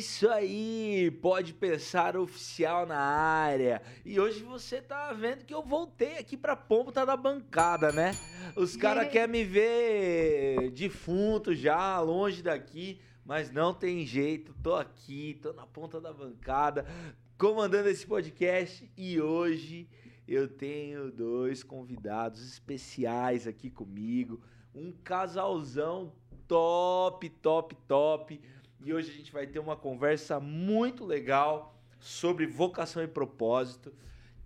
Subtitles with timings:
[0.00, 3.82] Isso aí, pode pensar oficial na área.
[4.02, 8.12] E hoje você tá vendo que eu voltei aqui pra ponta da bancada, né?
[8.56, 15.38] Os caras querem me ver defunto já, longe daqui, mas não tem jeito, tô aqui,
[15.42, 16.86] tô na ponta da bancada,
[17.36, 19.86] comandando esse podcast e hoje
[20.26, 24.40] eu tenho dois convidados especiais aqui comigo,
[24.74, 26.14] um casalzão
[26.48, 28.40] top, top, top
[28.82, 33.92] e hoje a gente vai ter uma conversa muito legal sobre vocação e propósito.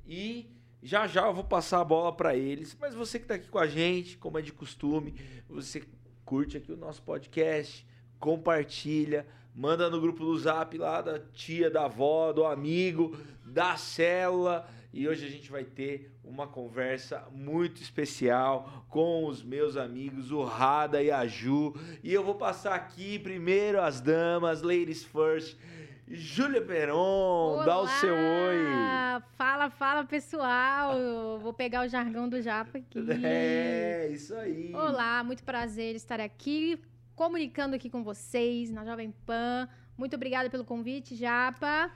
[0.07, 0.51] E
[0.83, 2.77] já já eu vou passar a bola para eles.
[2.80, 5.15] Mas você que está aqui com a gente, como é de costume,
[5.48, 5.84] você
[6.24, 7.87] curte aqui o nosso podcast,
[8.19, 14.69] compartilha, manda no grupo do Zap lá da tia, da avó, do amigo, da célula.
[14.96, 20.45] E hoje a gente vai ter uma conversa muito especial com os meus amigos, o
[20.45, 21.74] Rada e a Ju.
[22.01, 25.59] E eu vou passar aqui primeiro as damas, ladies first.
[26.06, 27.64] Júlia Peron, Olá!
[27.64, 29.20] dá o seu oi.
[29.36, 30.96] Fala, fala pessoal.
[30.96, 33.01] Eu vou pegar o jargão do Japa aqui.
[33.24, 34.73] É, isso aí.
[34.73, 36.79] Olá, muito prazer estar aqui,
[37.16, 39.68] comunicando aqui com vocês na Jovem Pan.
[39.98, 41.90] Muito obrigada pelo convite, Japa.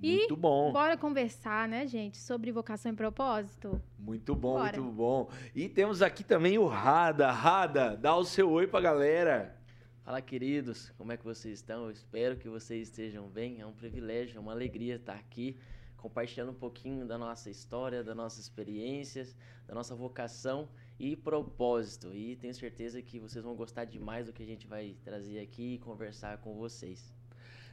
[0.00, 0.72] Muito e bom.
[0.72, 3.80] Bora conversar, né, gente, sobre vocação e propósito?
[3.98, 4.80] Muito bom, bora.
[4.80, 5.30] muito bom.
[5.54, 7.30] E temos aqui também o Rada.
[7.30, 9.56] Rada, dá o seu oi pra galera.
[10.04, 11.84] Fala, queridos, como é que vocês estão?
[11.84, 13.60] Eu espero que vocês estejam bem.
[13.60, 15.58] É um privilégio, é uma alegria estar aqui
[15.96, 19.34] compartilhando um pouquinho da nossa história, das nossas experiências,
[19.66, 22.14] da nossa vocação e propósito.
[22.14, 25.74] E tenho certeza que vocês vão gostar demais do que a gente vai trazer aqui
[25.74, 27.12] e conversar com vocês.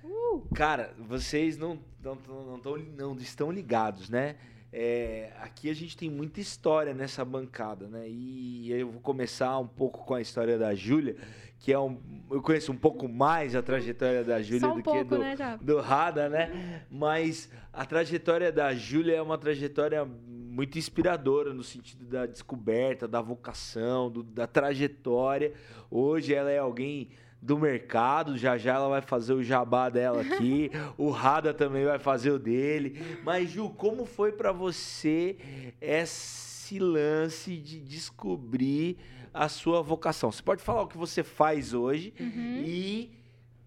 [0.03, 0.41] Uh!
[0.53, 4.35] Cara, vocês não, não, não, tão, não estão ligados, né?
[4.75, 8.09] É, aqui a gente tem muita história nessa bancada, né?
[8.09, 11.15] E eu vou começar um pouco com a história da Júlia,
[11.59, 11.99] que é um.
[12.31, 15.35] Eu conheço um pouco mais a trajetória da Júlia um do pouco, que do, né,
[15.61, 16.83] do Rada, né?
[16.89, 23.21] Mas a trajetória da Júlia é uma trajetória muito inspiradora no sentido da descoberta, da
[23.21, 25.53] vocação, do, da trajetória.
[25.89, 27.09] Hoje ela é alguém
[27.43, 28.37] do mercado.
[28.37, 30.71] Já já ela vai fazer o jabá dela aqui.
[30.97, 33.19] o Rada também vai fazer o dele.
[33.23, 35.37] Mas, Ju, como foi para você
[35.81, 38.97] esse lance de descobrir
[39.33, 40.31] a sua vocação?
[40.31, 42.63] Você pode falar o que você faz hoje uhum.
[42.65, 43.11] e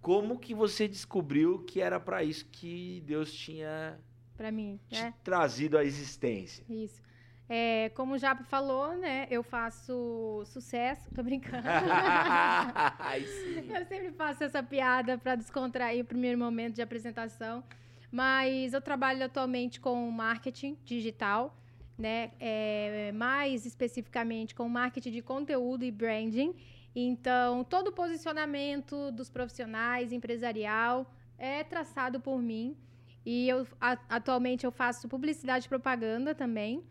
[0.00, 3.98] como que você descobriu que era para isso que Deus tinha
[4.36, 5.12] para mim, né?
[5.24, 6.64] trazido à existência.
[6.68, 7.05] Isso.
[7.48, 9.26] É, como o falou, né?
[9.30, 11.66] Eu faço sucesso, tô brincando.
[13.78, 17.62] eu sempre faço essa piada para descontrair o primeiro momento de apresentação.
[18.10, 21.56] Mas eu trabalho atualmente com marketing digital,
[21.96, 22.32] né?
[22.40, 26.54] É, mais especificamente com marketing de conteúdo e branding.
[26.94, 32.76] Então, todo o posicionamento dos profissionais, empresarial, é traçado por mim.
[33.24, 36.82] E eu a, atualmente eu faço publicidade e propaganda também.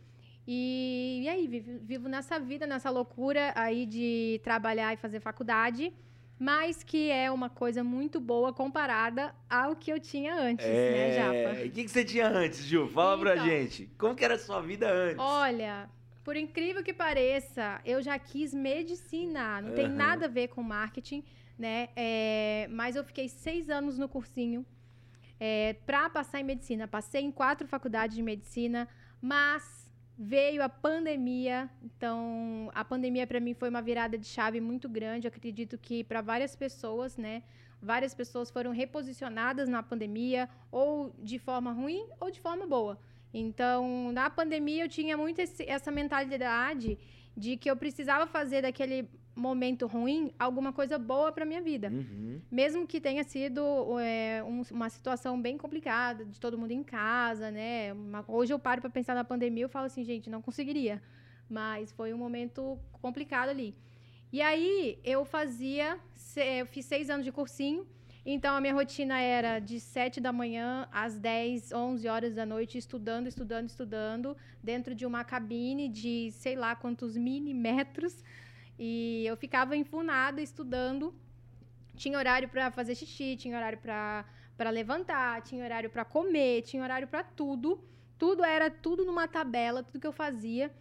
[0.48, 5.94] E, e aí, vivo, vivo nessa vida, nessa loucura aí de trabalhar e fazer faculdade
[6.38, 10.92] mas que é uma coisa muito boa comparada ao que eu tinha antes, né, é...
[10.92, 11.66] né, Japa?
[11.66, 12.88] O que, que você tinha antes, Ju?
[12.90, 13.90] Fala então, pra gente.
[13.98, 15.18] Como que era a sua vida antes?
[15.18, 15.90] Olha,
[16.24, 19.62] por incrível que pareça, eu já quis medicina.
[19.62, 19.76] Não uhum.
[19.76, 21.24] tem nada a ver com marketing,
[21.58, 21.90] né?
[21.96, 24.66] É, mas eu fiquei seis anos no cursinho
[25.40, 26.86] é, para passar em medicina.
[26.86, 28.90] Passei em quatro faculdades de medicina,
[29.22, 29.85] mas
[30.18, 35.28] Veio a pandemia, então a pandemia para mim foi uma virada de chave muito grande.
[35.28, 37.44] Eu acredito que para várias pessoas, né,
[37.82, 42.98] várias pessoas foram reposicionadas na pandemia, ou de forma ruim ou de forma boa.
[43.34, 46.98] Então, na pandemia eu tinha muito esse, essa mentalidade
[47.36, 51.90] de que eu precisava fazer daquele momento ruim alguma coisa boa para minha vida.
[51.90, 52.42] Uhum.
[52.50, 53.62] Mesmo que tenha sido
[54.00, 57.92] é, um, uma situação bem complicada, de todo mundo em casa, né?
[57.94, 61.02] Uma, hoje eu paro para pensar na pandemia e falo assim, gente, não conseguiria.
[61.50, 63.76] Mas foi um momento complicado ali.
[64.32, 66.00] E aí eu fazia,
[66.60, 67.86] eu fiz seis anos de cursinho,
[68.26, 72.78] então a minha rotina era de sete da manhã às 10, 11 horas da noite,
[72.78, 78.24] estudando, estudando, estudando, dentro de uma cabine de sei lá quantos milímetros
[78.78, 81.14] e eu ficava enfurnada estudando.
[81.96, 87.08] Tinha horário para fazer xixi, tinha horário para levantar, tinha horário para comer, tinha horário
[87.08, 87.84] para tudo.
[88.18, 90.72] Tudo era tudo numa tabela, tudo que eu fazia.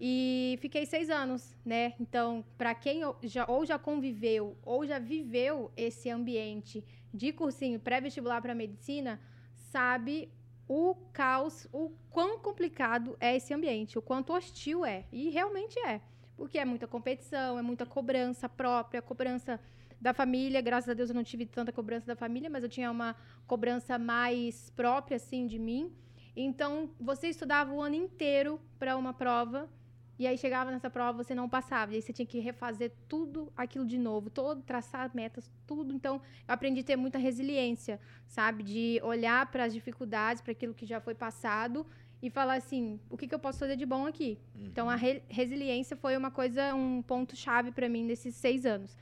[0.00, 1.94] E fiquei seis anos, né?
[2.00, 6.84] Então, para quem já, ou já conviveu ou já viveu esse ambiente
[7.14, 9.20] de cursinho pré-vestibular para medicina,
[9.54, 10.32] sabe
[10.66, 15.04] o caos, o quão complicado é esse ambiente, o quanto hostil é.
[15.12, 16.00] E realmente é
[16.42, 19.60] porque é muita competição, é muita cobrança própria, cobrança
[20.00, 22.90] da família, graças a Deus eu não tive tanta cobrança da família, mas eu tinha
[22.90, 23.14] uma
[23.46, 25.92] cobrança mais própria, assim, de mim.
[26.34, 29.70] Então, você estudava o ano inteiro para uma prova,
[30.18, 31.92] e aí chegava nessa prova, você não passava.
[31.92, 35.94] E aí você tinha que refazer tudo aquilo de novo, todo, traçar metas, tudo.
[35.94, 38.64] Então, eu aprendi a ter muita resiliência, sabe?
[38.64, 41.86] De olhar para as dificuldades, para aquilo que já foi passado
[42.22, 44.38] e falar assim, o que, que eu posso fazer de bom aqui?
[44.54, 44.66] Uhum.
[44.66, 48.96] Então, a re resiliência foi uma coisa, um ponto-chave para mim nesses seis anos.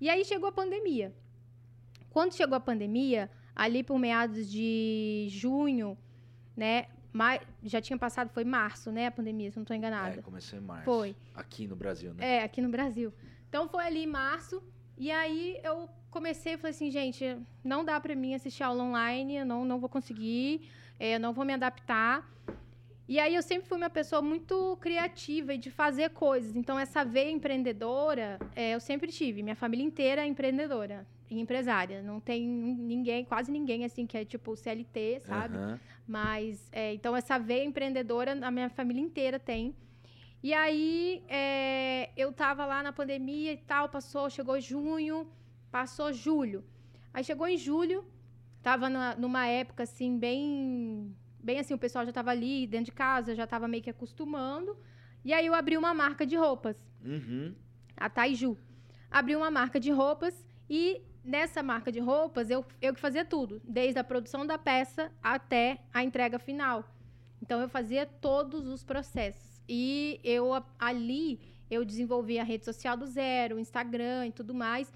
[0.00, 1.12] E aí chegou a pandemia.
[2.10, 5.98] Quando chegou a pandemia, ali por meados de junho,
[6.56, 6.86] né?
[7.12, 9.06] Mas já tinha passado, foi março, né?
[9.06, 10.20] A pandemia, se não estou enganada.
[10.20, 10.84] É, começou em março.
[10.84, 11.16] Foi.
[11.34, 12.36] Aqui no Brasil, né?
[12.36, 13.12] É, aqui no Brasil.
[13.48, 14.62] Então foi ali em março.
[14.96, 19.36] E aí eu comecei e falei assim, gente, não dá para mim assistir aula online,
[19.36, 20.68] eu não, não vou conseguir,
[20.98, 22.30] é, eu não vou me adaptar.
[23.10, 26.54] E aí eu sempre fui uma pessoa muito criativa e de fazer coisas.
[26.54, 29.42] Então essa veia empreendedora, é, eu sempre tive.
[29.42, 32.04] Minha família inteira é empreendedora e empresária.
[32.04, 35.56] Não tem ninguém, quase ninguém assim que é tipo CLT, sabe?
[35.56, 35.76] Uhum.
[36.06, 39.74] Mas é, então essa veia empreendedora a minha família inteira tem.
[40.40, 45.26] E aí é, eu tava lá na pandemia e tal, passou, chegou junho,
[45.68, 46.62] passou julho.
[47.12, 48.04] Aí chegou em julho,
[48.62, 51.12] tava na, numa época assim bem
[51.42, 54.76] bem assim, o pessoal já estava ali dentro de casa, já estava meio que acostumando.
[55.24, 56.76] E aí eu abri uma marca de roupas.
[57.04, 57.54] Uhum.
[57.96, 58.56] A Taiju.
[59.10, 63.60] Abri uma marca de roupas e nessa marca de roupas eu, eu que fazia tudo,
[63.64, 66.84] desde a produção da peça até a entrega final.
[67.42, 69.60] Então eu fazia todos os processos.
[69.68, 71.40] E eu ali
[71.70, 74.92] eu desenvolvi a rede social do zero, o Instagram e tudo mais.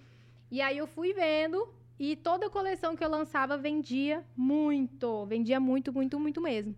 [0.51, 5.93] E aí eu fui vendo e toda coleção que eu lançava vendia muito, vendia muito,
[5.93, 6.75] muito, muito mesmo.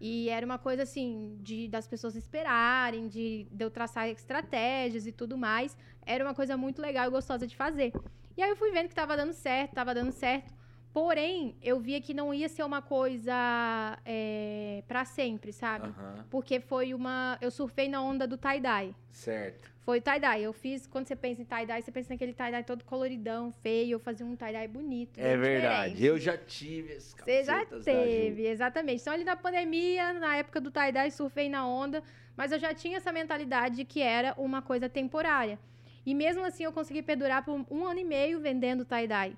[0.00, 5.12] E era uma coisa assim, de das pessoas esperarem, de, de eu traçar estratégias e
[5.12, 5.76] tudo mais.
[6.04, 7.92] Era uma coisa muito legal e gostosa de fazer.
[8.36, 10.54] E aí eu fui vendo que estava dando certo, estava dando certo.
[10.92, 15.88] Porém, eu via que não ia ser uma coisa é, para sempre, sabe?
[15.88, 16.24] Uhum.
[16.30, 17.38] Porque foi uma.
[17.40, 18.94] Eu surfei na onda do tie-dye.
[19.10, 19.75] Certo.
[19.86, 20.42] Foi tie-dye.
[20.42, 23.92] Eu fiz, quando você pensa em tie-dye, você pensa naquele tie-dye todo coloridão, feio.
[23.92, 25.16] Eu fazia um tie-dye bonito.
[25.16, 25.94] É verdade.
[25.94, 26.04] Diferente.
[26.04, 29.00] Eu já tive esses Você já teve, exatamente.
[29.00, 32.02] Então, ali na pandemia, na época do tie-dye, surfei na onda.
[32.36, 35.58] Mas eu já tinha essa mentalidade de que era uma coisa temporária.
[36.04, 39.36] E mesmo assim, eu consegui perdurar por um ano e meio vendendo tie-dye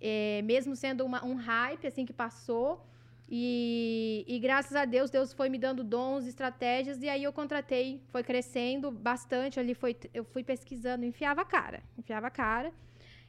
[0.00, 2.84] é, mesmo sendo uma, um hype assim que passou.
[3.30, 8.02] E, e, graças a Deus, Deus foi me dando dons, estratégias, e aí eu contratei,
[8.08, 12.72] foi crescendo bastante ali, foi, eu fui pesquisando, enfiava a cara, enfiava a cara.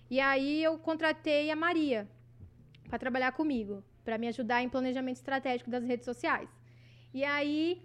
[0.09, 2.07] E aí eu contratei a Maria
[2.87, 6.49] para trabalhar comigo, para me ajudar em planejamento estratégico das redes sociais.
[7.13, 7.81] E aí,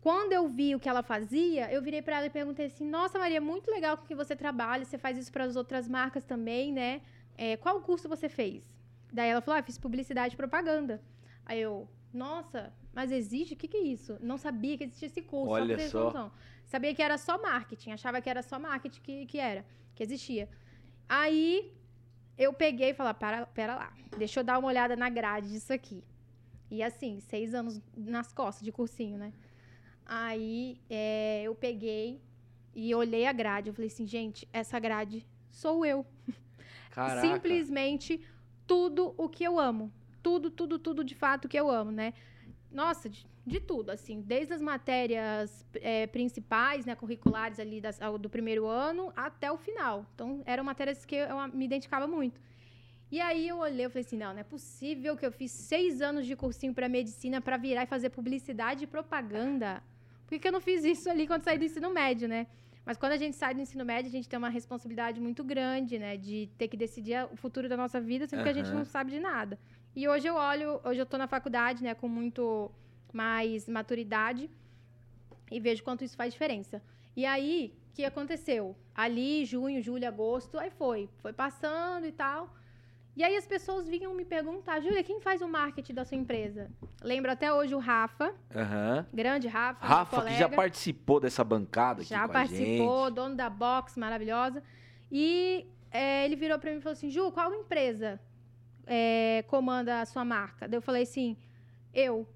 [0.00, 3.18] quando eu vi o que ela fazia, eu virei para ela e perguntei assim: Nossa,
[3.18, 6.72] Maria, muito legal com que você trabalha, você faz isso para as outras marcas também,
[6.72, 7.02] né?
[7.40, 8.62] é, qual curso você fez?
[9.10, 11.00] Daí ela falou, ah, fiz publicidade e propaganda.
[11.44, 13.54] Aí eu, nossa, mas existe?
[13.54, 14.18] O que, que é isso?
[14.20, 15.52] Não sabia que existia esse curso.
[15.52, 16.10] Olha só.
[16.10, 16.32] só.
[16.64, 19.64] Sabia que era só marketing, achava que era só marketing que, que era,
[19.94, 20.48] que existia.
[21.08, 21.72] Aí
[22.38, 25.72] eu peguei e falei, para, pera lá, deixa eu dar uma olhada na grade disso
[25.72, 26.04] aqui.
[26.70, 29.32] E assim, seis anos nas costas de cursinho, né?
[30.06, 32.22] Aí é, eu peguei
[32.74, 33.68] e olhei a grade.
[33.68, 36.06] Eu falei assim, gente, essa grade sou eu.
[36.90, 37.20] Caraca.
[37.20, 38.24] Simplesmente
[38.66, 39.92] tudo o que eu amo.
[40.22, 42.12] Tudo, tudo, tudo de fato que eu amo, né?
[42.70, 48.30] Nossa, de, de tudo, assim, desde as matérias é, principais, né, curriculares ali das, do
[48.30, 50.06] primeiro ano até o final.
[50.14, 52.40] Então, eram matérias que eu me identificava muito.
[53.10, 56.00] E aí eu olhei, eu falei assim, não, não é possível que eu fiz seis
[56.00, 59.82] anos de cursinho para medicina para virar e fazer publicidade e propaganda.
[60.24, 62.46] Por que, que eu não fiz isso ali quando saí do ensino médio, né?
[62.86, 65.98] Mas quando a gente sai do ensino médio, a gente tem uma responsabilidade muito grande,
[65.98, 66.16] né?
[66.16, 68.44] De ter que decidir o futuro da nossa vida, sendo uhum.
[68.44, 69.58] que a gente não sabe de nada.
[69.94, 71.94] E hoje eu olho, hoje eu tô na faculdade, né?
[71.94, 72.70] Com muito
[73.12, 74.48] mais maturidade
[75.50, 76.80] e vejo quanto isso faz diferença.
[77.16, 78.76] E aí, o que aconteceu?
[78.94, 81.08] Ali, junho, julho, agosto, aí foi.
[81.18, 82.54] Foi passando e tal.
[83.16, 86.70] E aí as pessoas vinham me perguntar, Júlia, quem faz o marketing da sua empresa?
[87.02, 89.04] Lembro até hoje o Rafa, uhum.
[89.12, 93.14] grande Rafa, Rafa que já participou dessa bancada aqui já com participou, a gente.
[93.16, 94.62] dono da box maravilhosa.
[95.10, 98.20] E é, ele virou para mim e falou assim, Ju, qual empresa
[98.86, 100.68] é, comanda a sua marca?
[100.68, 101.36] Daí eu falei assim,
[101.94, 102.26] eu,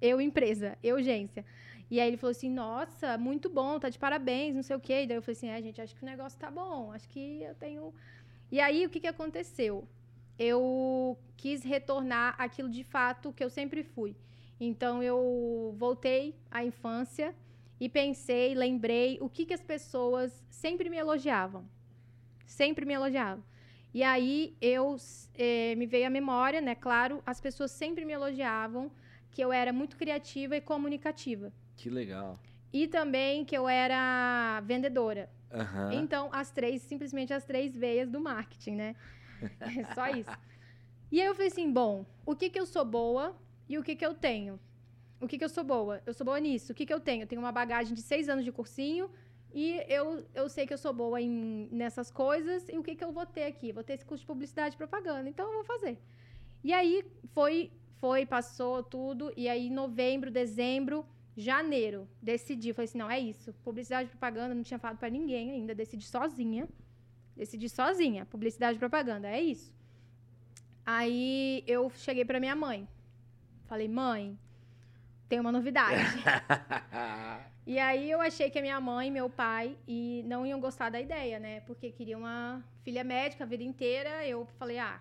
[0.00, 1.44] eu empresa, eu agência.
[1.90, 5.02] E aí ele falou assim, nossa, muito bom, tá de parabéns, não sei o quê.
[5.02, 7.42] E daí eu falei assim, é, gente, acho que o negócio tá bom, acho que
[7.42, 7.92] eu tenho...
[8.52, 9.86] E aí, o que, que aconteceu?
[10.40, 14.16] eu quis retornar aquilo de fato que eu sempre fui.
[14.58, 17.34] Então eu voltei à infância
[17.78, 21.68] e pensei, lembrei o que, que as pessoas sempre me elogiavam.
[22.46, 23.44] Sempre me elogiavam.
[23.92, 24.96] E aí eu
[25.34, 26.74] eh, me veio à memória, né?
[26.74, 28.90] Claro, as pessoas sempre me elogiavam
[29.30, 31.52] que eu era muito criativa e comunicativa.
[31.76, 32.38] Que legal.
[32.72, 35.28] E também que eu era vendedora.
[35.52, 35.92] Aham.
[35.92, 38.96] Então, as três, simplesmente as três veias do marketing, né?
[39.60, 40.30] É só isso.
[41.10, 43.34] E aí eu falei assim, bom, o que que eu sou boa
[43.68, 44.60] e o que que eu tenho?
[45.20, 46.00] O que que eu sou boa?
[46.06, 46.72] Eu sou boa nisso.
[46.72, 47.22] O que que eu tenho?
[47.22, 49.10] Eu tenho uma bagagem de seis anos de cursinho
[49.52, 52.68] e eu, eu sei que eu sou boa em, nessas coisas.
[52.68, 53.72] E o que que eu vou ter aqui?
[53.72, 55.28] Vou ter esse curso de publicidade e propaganda.
[55.28, 55.98] Então, eu vou fazer.
[56.62, 59.32] E aí, foi, foi, passou tudo.
[59.36, 61.04] E aí, novembro, dezembro,
[61.36, 62.72] janeiro, decidi.
[62.72, 63.52] Falei assim, não, é isso.
[63.64, 65.74] Publicidade e propaganda, não tinha falado pra ninguém ainda.
[65.74, 66.68] Decidi sozinha.
[67.36, 68.24] Decidi sozinha.
[68.26, 69.72] Publicidade e propaganda, é isso.
[70.86, 72.88] Aí, eu cheguei pra minha mãe.
[73.66, 74.38] Falei, mãe,
[75.30, 76.02] tem uma novidade.
[77.66, 80.90] E aí eu achei que a minha mãe e meu pai e não iam gostar
[80.90, 81.60] da ideia, né?
[81.60, 84.26] Porque queria uma filha médica a vida inteira.
[84.26, 85.00] Eu falei, ah,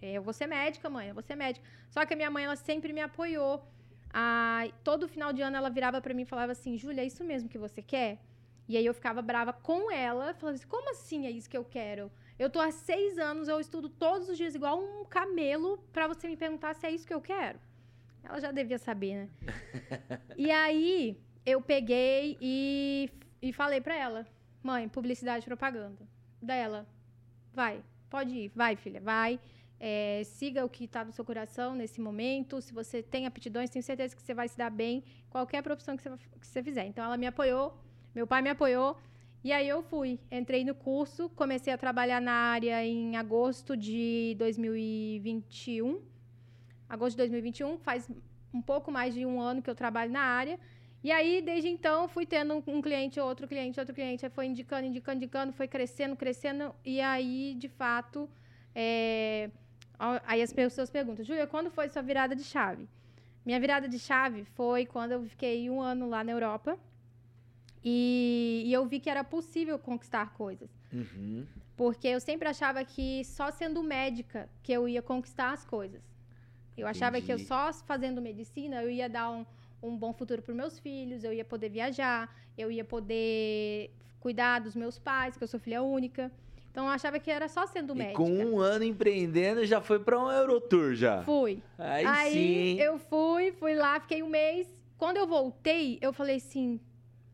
[0.00, 1.66] é, eu vou ser médica, mãe, eu vou ser médica.
[1.90, 3.62] Só que a minha mãe, ela sempre me apoiou.
[4.10, 7.22] Ah, todo final de ano ela virava pra mim e falava assim, Júlia, é isso
[7.24, 8.20] mesmo que você quer?
[8.66, 11.64] E aí eu ficava brava com ela, falando assim, como assim é isso que eu
[11.64, 12.10] quero?
[12.38, 16.26] Eu tô há seis anos, eu estudo todos os dias igual um camelo pra você
[16.26, 17.58] me perguntar se é isso que eu quero.
[18.22, 19.28] Ela já devia saber, né?
[20.36, 23.10] e aí eu peguei e,
[23.40, 24.26] e falei pra ela,
[24.62, 26.06] mãe, publicidade e propaganda.
[26.40, 26.86] Dela,
[27.52, 29.40] vai, pode ir, vai, filha, vai.
[29.78, 32.60] É, siga o que está no seu coração nesse momento.
[32.60, 36.02] Se você tem aptidões, tenho certeza que você vai se dar bem qualquer profissão que
[36.04, 36.86] você, que você fizer.
[36.86, 37.76] Então, ela me apoiou,
[38.14, 38.96] meu pai me apoiou.
[39.42, 44.36] E aí eu fui, entrei no curso, comecei a trabalhar na área em agosto de
[44.38, 46.11] 2021.
[46.92, 48.06] Agosto de 2021, faz
[48.52, 50.60] um pouco mais de um ano que eu trabalho na área.
[51.02, 54.26] E aí, desde então, fui tendo um, cliente, outro cliente, outro cliente.
[54.26, 56.74] Aí foi indicando, indicando, indicando, foi crescendo, crescendo.
[56.84, 58.28] E aí, de fato,
[58.74, 59.50] é,
[60.26, 62.86] aí as pessoas perguntam, Júlia, quando foi sua virada de chave?
[63.42, 66.78] Minha virada de chave foi quando eu fiquei um ano lá na Europa.
[67.82, 70.68] E, e eu vi que era possível conquistar coisas.
[70.92, 71.46] Uhum.
[71.74, 76.11] Porque eu sempre achava que só sendo médica que eu ia conquistar as coisas.
[76.76, 77.48] Eu achava que eu Entendi.
[77.48, 79.44] só fazendo medicina eu ia dar um,
[79.82, 84.74] um bom futuro para meus filhos, eu ia poder viajar, eu ia poder cuidar dos
[84.74, 86.30] meus pais, que eu sou filha única.
[86.70, 88.16] Então eu achava que era só sendo E médica.
[88.16, 91.22] com um ano empreendendo, já foi pra um Eurotour já.
[91.22, 91.62] Fui.
[91.76, 92.80] Aí, Aí sim.
[92.80, 94.66] eu fui, fui lá, fiquei um mês.
[94.96, 96.80] Quando eu voltei, eu falei assim,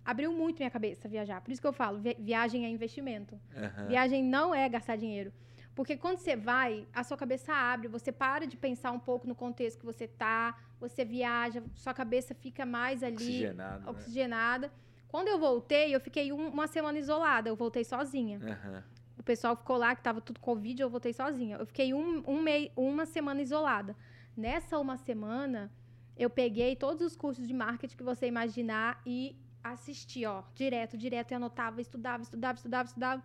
[0.04, 1.40] abriu muito minha cabeça viajar.
[1.40, 3.38] Por isso que eu falo, vi- viagem é investimento.
[3.56, 3.86] Aham.
[3.86, 5.32] Viagem não é gastar dinheiro.
[5.78, 9.34] Porque quando você vai, a sua cabeça abre, você para de pensar um pouco no
[9.36, 13.90] contexto que você tá, você viaja, sua cabeça fica mais ali Oxigenado, né?
[13.92, 14.72] oxigenada.
[15.06, 18.40] Quando eu voltei, eu fiquei um- uma semana isolada, eu voltei sozinha.
[18.42, 18.82] Aham.
[19.16, 21.56] O pessoal ficou lá, que tava tudo Covid, eu voltei sozinha.
[21.58, 23.94] Eu fiquei um, um mei, uma semana isolada.
[24.36, 25.70] Nessa uma semana,
[26.16, 31.30] eu peguei todos os cursos de marketing que você imaginar e assisti, ó, direto, direto,
[31.30, 33.22] e anotava, estudava, estudava, estudava, estudava.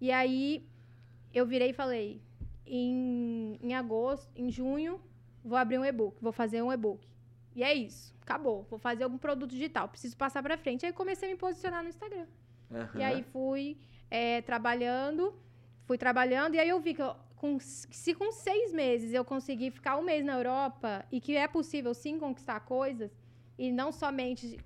[0.00, 0.66] E aí,
[1.38, 2.20] eu virei e falei,
[2.66, 5.00] em, em agosto, em junho,
[5.44, 7.06] vou abrir um e-book, vou fazer um e-book.
[7.54, 8.66] E é isso, acabou.
[8.70, 10.86] Vou fazer algum produto digital, preciso passar pra frente.
[10.86, 12.26] Aí comecei a me posicionar no Instagram.
[12.70, 13.04] E Aham.
[13.04, 13.76] aí fui
[14.10, 15.34] é, trabalhando,
[15.84, 19.70] fui trabalhando, e aí eu vi que eu, com, se com seis meses eu consegui
[19.70, 23.10] ficar um mês na Europa e que é possível sim conquistar coisas,
[23.58, 24.58] e não somente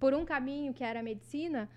[0.00, 1.68] por um caminho que era a medicina.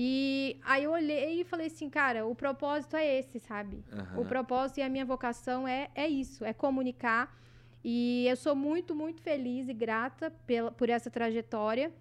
[0.00, 3.84] E aí eu olhei e falei assim, cara, o propósito é esse, sabe?
[3.92, 4.20] Aham.
[4.20, 7.36] O propósito e a minha vocação é, é isso, é comunicar.
[7.82, 11.92] E eu sou muito, muito feliz e grata pela, por essa trajetória.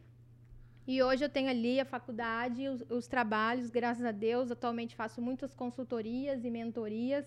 [0.86, 4.51] E hoje eu tenho ali a faculdade, os, os trabalhos, graças a Deus.
[4.51, 7.25] Atualmente faço muitas consultorias e mentorias,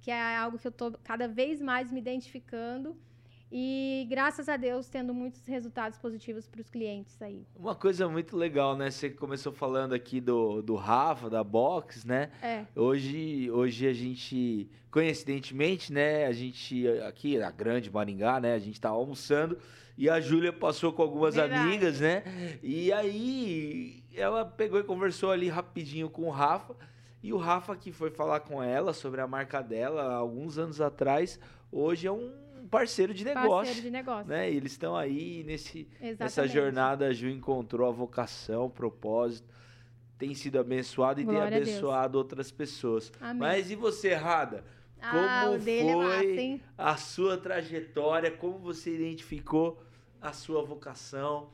[0.00, 2.96] que é algo que eu estou cada vez mais me identificando.
[3.50, 7.46] E graças a Deus tendo muitos resultados positivos para os clientes aí.
[7.56, 8.90] Uma coisa muito legal, né?
[8.90, 12.30] Você começou falando aqui do, do Rafa, da Box, né?
[12.42, 16.26] É, Hoje, hoje a gente, coincidentemente, né?
[16.26, 18.54] A gente, aqui na Grande Maringá, né?
[18.54, 19.58] A gente tá almoçando
[19.96, 21.60] e a Júlia passou com algumas Verdade.
[21.60, 22.22] amigas, né?
[22.62, 26.76] E aí ela pegou e conversou ali rapidinho com o Rafa.
[27.22, 30.80] E o Rafa que foi falar com ela sobre a marca dela há alguns anos
[30.80, 31.40] atrás,
[31.72, 32.30] hoje é um
[32.68, 33.50] parceiro de negócio.
[33.50, 34.28] parceiro de negócio.
[34.28, 34.52] Né?
[34.52, 36.20] E eles estão aí nesse, Exatamente.
[36.20, 39.48] Nessa jornada, a Ju encontrou a vocação, o propósito,
[40.18, 43.12] tem sido abençoado e Glória tem abençoado outras pessoas.
[43.20, 43.36] Amém.
[43.38, 44.64] Mas e você, Rada?
[45.00, 46.48] ah, como o dele é foi?
[46.48, 46.64] massa?
[46.76, 49.82] A sua trajetória, como você identificou
[50.20, 51.50] a sua vocação?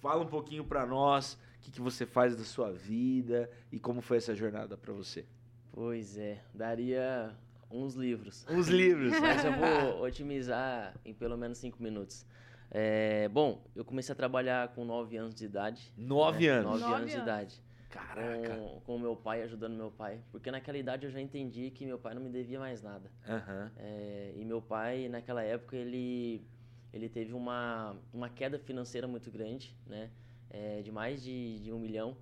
[0.00, 4.02] Fala um pouquinho pra nós, o que, que você faz da sua vida e como
[4.02, 5.24] foi essa jornada pra você.
[5.72, 7.34] Pois é, daria
[7.74, 8.46] uns livros.
[8.48, 9.18] Uns livros.
[9.20, 12.26] Mas eu vou otimizar em pelo menos cinco minutos.
[12.70, 15.92] É, bom, eu comecei a trabalhar com 9 anos de idade.
[15.96, 16.52] Nove né?
[16.52, 16.64] anos.
[16.64, 17.62] Nove Nove anos de idade.
[17.88, 18.56] Caraca.
[18.56, 20.20] Com, com meu pai, ajudando meu pai.
[20.32, 23.10] Porque naquela idade eu já entendi que meu pai não me devia mais nada.
[23.28, 23.70] Aham.
[23.76, 26.44] É, e meu pai, naquela época, ele,
[26.92, 30.10] ele teve uma, uma queda financeira muito grande, né?
[30.50, 32.16] É, de mais de, de um milhão.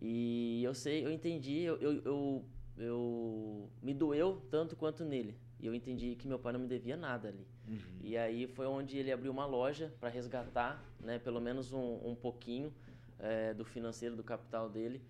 [0.00, 2.44] E eu sei, eu entendi, eu, eu, eu,
[2.78, 5.36] eu- me doeu tanto quanto nele.
[5.60, 7.46] E eu entendi que meu pai não me devia nada ali.
[7.68, 7.78] Uhum.
[8.00, 12.14] E aí foi onde ele abriu uma loja para resgatar, né, pelo menos um, um
[12.14, 12.72] pouquinho
[13.18, 15.02] eh, do financeiro, do capital dele.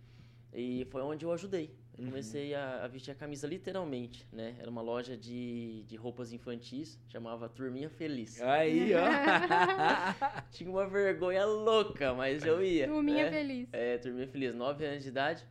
[0.55, 1.71] E foi onde eu ajudei.
[1.99, 2.11] Eu Uhum.
[2.11, 4.55] comecei a, a vestir a camisa literalmente, né?
[4.61, 8.41] Era uma loja de, de roupas infantis, chamava Turminha Feliz.
[8.41, 9.01] Aí, ó.
[10.53, 12.87] Tinha uma vergonha louca, mas eu ia.
[12.87, 13.31] Turminha né?
[13.31, 13.69] feliz.
[13.73, 15.45] É, Turminha Feliz, 9 anos de idade.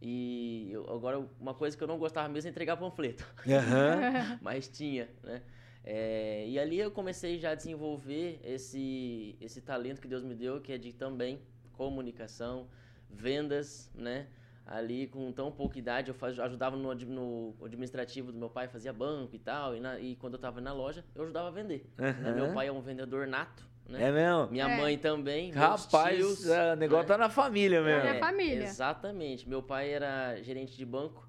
[0.00, 4.38] E eu- agora, uma coisa que eu não gostava mesmo é entregar panfleto Aham.
[4.42, 5.42] mas tinha, né?
[5.82, 10.60] É, e ali eu comecei já a desenvolver esse, esse talento que Deus me deu,
[10.60, 11.40] que é de também
[11.72, 12.68] comunicação,
[13.08, 14.26] vendas, né?
[14.66, 18.92] Ali com tão pouca idade, eu faz, ajudava no, no administrativo do meu pai, fazia
[18.92, 21.88] banco e tal, e, na- e quando eu tava na loja, eu ajudava a vender.
[21.98, 22.34] Aham.
[22.34, 24.08] Meu pai é um vendedor nato, né?
[24.08, 24.48] É mesmo?
[24.50, 24.76] Minha É.
[24.76, 27.08] mãe também, Rapaz, tios, é, o negócio né?
[27.08, 28.08] tá na família mesmo.
[28.08, 28.18] É.
[28.18, 28.64] família.
[28.64, 29.48] Exatamente.
[29.48, 31.28] Meu pai era gerente de banco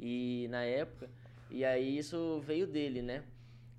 [0.00, 1.10] e na época,
[1.50, 3.24] e aí isso veio dele, né?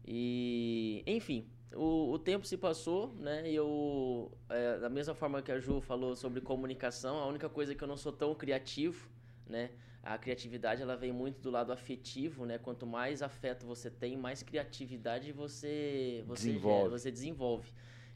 [0.07, 3.49] E, enfim, o, o tempo se passou, né?
[3.49, 7.75] E eu, é, da mesma forma que a Ju falou sobre comunicação, a única coisa
[7.75, 9.07] que eu não sou tão criativo,
[9.47, 9.69] né?
[10.01, 12.57] A criatividade ela vem muito do lado afetivo, né?
[12.57, 16.89] Quanto mais afeto você tem, mais criatividade você você gera, Desenvolve.
[16.89, 17.71] você desenvolve.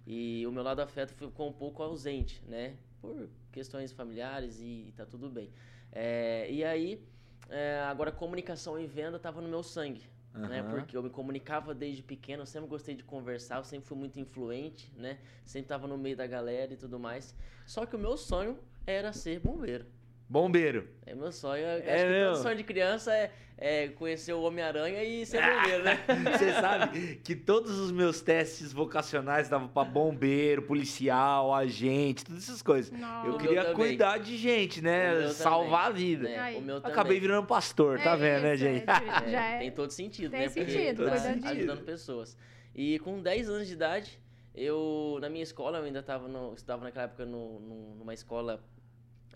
[0.06, 2.76] E o meu lado afeto ficou um pouco ausente, né?
[3.02, 5.50] Por questões familiares e, tá tudo bem.
[5.92, 7.06] É, e aí,
[7.50, 10.60] é, agora comunicação e venda tava no meu sangue, né?
[10.60, 10.70] Aham.
[10.70, 14.20] Porque eu me comunicava desde pequeno, eu sempre gostei de conversar, eu sempre fui muito
[14.20, 15.20] influente, né?
[15.46, 17.36] Sempre tava no meio da galera e tudo mais.
[17.66, 19.86] Só que o meu sonho era ser bombeiro.
[20.30, 20.88] Bombeiro.
[21.06, 25.04] É meu sonho, eu acho É todo sonho de criança é, é conhecer o Homem-Aranha
[25.04, 26.00] e ser bombeiro, né?
[26.38, 32.62] Você sabe que todos os meus testes vocacionais davam pra bombeiro, policial, agente, todas essas
[32.62, 32.92] coisas.
[32.98, 33.28] Nossa.
[33.28, 35.14] Eu O queria meu cuidar de gente, né?
[35.20, 36.24] meu Salvar a também, vida.
[36.30, 36.40] né?
[36.40, 36.58] Aí.
[36.58, 36.92] O meu também.
[36.92, 38.86] Acabei virando pastor, tá É vendo, né, isso, gente?
[38.90, 40.46] é, É, já é- Tem todo sentido, tem né?
[40.50, 41.48] Porque sentido, tá cuidando disso.
[41.54, 42.38] ajudando pessoas.
[42.74, 44.20] E com 10 anos de idade,
[44.56, 48.64] eu, na minha escola, eu ainda estava no, estudava naquela época no, no- numa escola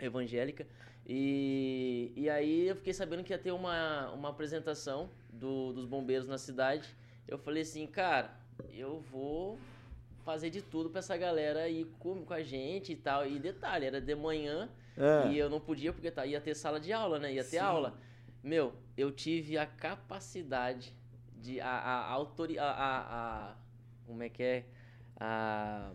[0.00, 0.66] evangélica.
[1.06, 6.28] E, e aí eu fiquei sabendo que ia ter uma, uma apresentação do, dos bombeiros
[6.28, 6.88] na cidade.
[7.26, 8.30] Eu falei assim, cara,
[8.74, 9.58] eu vou
[10.24, 13.26] fazer de tudo pra essa galera ir com, com a gente e tal.
[13.26, 16.78] E detalhe, era de manhã Ah, e eu não podia porque tá, ia ter sala
[16.78, 17.32] de aula, né?
[17.32, 17.58] Ia ter Sim.
[17.58, 17.98] aula.
[18.42, 20.92] Meu, eu tive a capacidade
[21.36, 21.60] de.
[21.60, 22.22] A, a, a,
[22.60, 23.56] a, a-
[24.06, 24.64] Como é que é?
[25.18, 25.92] A.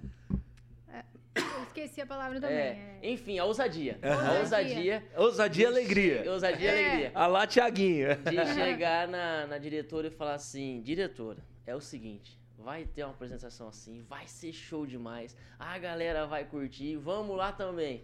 [1.35, 2.55] Eu esqueci a palavra também.
[2.57, 3.09] é, é.
[3.11, 3.97] enfim, a ousadia.
[4.03, 4.35] Aham.
[4.35, 5.03] A ousadia.
[5.17, 6.31] ousadia e alegria.
[6.31, 6.85] Ousadia e É.
[6.87, 7.11] alegria.
[7.15, 8.07] A lá, Tiaguinho.
[8.17, 12.39] De chegar na, na diretora e falar assim: diretora, é o seguinte.
[12.57, 15.35] Vai ter uma apresentação assim, vai ser show demais.
[15.59, 18.03] A galera vai curtir, vamos lá também.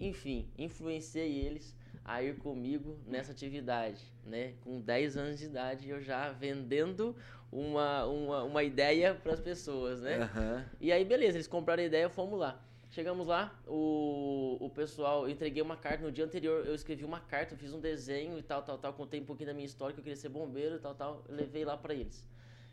[0.00, 4.54] Enfim, influenciei eles a ir comigo nessa atividade, né?
[4.62, 7.14] Com 10 anos de idade, eu já vendendo
[7.50, 10.18] uma, uma, uma ideia para as pessoas, né?
[10.18, 10.64] Aham.
[10.80, 12.62] E aí, beleza, eles compraram a ideia, fomos lá.
[12.90, 17.20] Chegamos lá, o, o pessoal, eu entreguei uma carta, no dia anterior eu escrevi uma
[17.20, 20.00] carta, fiz um desenho e tal, tal, tal, contei um pouquinho da minha história, que
[20.00, 22.22] eu queria ser bombeiro e tal, tal, levei lá pra eles.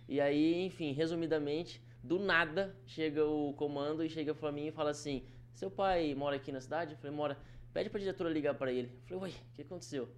[0.10, 4.90] E aí, enfim, resumidamente, do nada, chega o comando e chega pra mim e fala
[4.90, 6.94] assim, seu pai mora aqui na cidade?
[6.94, 7.38] Eu falei, mora.
[7.74, 8.92] Pede pra diretora ligar pra ele.
[9.10, 10.10] Eu falei, ué, o que aconteceu?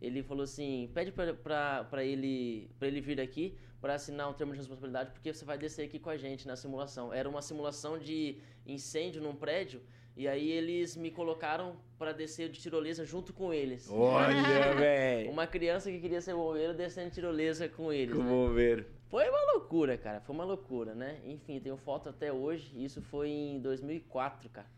[0.00, 4.58] Ele falou assim, pede pra, ele, pra ele vir aqui para assinar um termo de
[4.58, 7.12] responsabilidade, porque você vai descer aqui com a gente na simulação.
[7.12, 9.82] Era uma simulação de incêndio num prédio,
[10.16, 13.90] e aí eles me colocaram para descer de tirolesa junto com eles.
[13.90, 15.30] Olha, velho.
[15.30, 18.16] Uma criança que queria ser bombeiro descendo de tirolesa com eles.
[18.16, 18.30] Com né?
[18.30, 18.86] bombeiro.
[19.08, 20.20] Foi uma loucura, cara.
[20.20, 21.20] Foi uma loucura, né?
[21.24, 22.72] Enfim, tenho foto até hoje.
[22.82, 24.68] Isso foi em 2004, cara.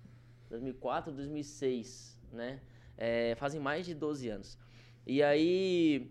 [0.50, 2.60] 2004, 2006, né?
[2.96, 4.58] É, fazem mais de 12 anos.
[5.06, 6.10] E aí,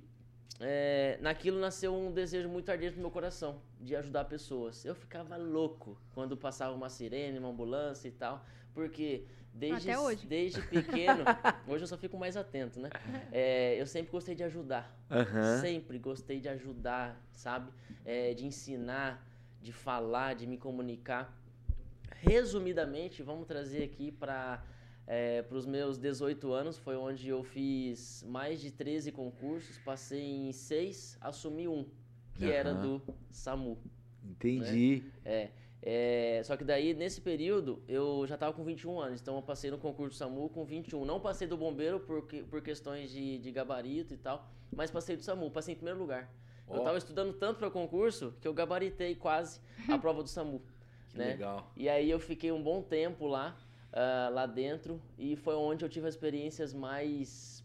[0.60, 4.86] é, naquilo nasceu um desejo muito ardiente no meu coração, de ajudar pessoas.
[4.86, 10.26] Eu ficava louco quando passava uma sirene, uma ambulância e tal, porque desde, Até hoje.
[10.26, 11.24] desde pequeno,
[11.68, 12.90] hoje eu só fico mais atento, né?
[13.32, 14.98] É, eu sempre gostei de ajudar.
[15.12, 15.60] Aham.
[15.60, 17.70] Sempre gostei de ajudar, sabe?
[18.06, 19.28] É, de ensinar,
[19.62, 21.38] de falar, de me comunicar.
[22.22, 24.64] Resumidamente, vamos trazer aqui para
[25.08, 30.24] É, para os meus 18 anos foi onde eu fiz mais de 13 concursos, passei
[30.24, 31.86] em seis, assumi um,
[32.34, 32.82] que era Aham.
[32.82, 33.78] do SAMU.
[34.24, 35.04] Entendi.
[35.24, 35.52] É,
[35.88, 39.70] é, só que daí, nesse período, eu já tava com 21 anos, então eu passei
[39.70, 41.06] no concurso SAMU com 21.
[41.06, 45.22] Não passei do bombeiro por, por questões de, de gabarito e tal, mas passei do
[45.22, 46.28] SAMU, passei em primeiro lugar.
[46.68, 46.78] Ó.
[46.78, 50.60] Eu tava estudando tanto para concurso que eu gabaritei quase a prova do SAMU.
[51.10, 51.28] Que né?
[51.28, 51.72] legal.
[51.76, 53.56] E aí eu fiquei um bom tempo lá,
[53.94, 57.64] ah, lá dentro, e foi onde eu tive as experiências mais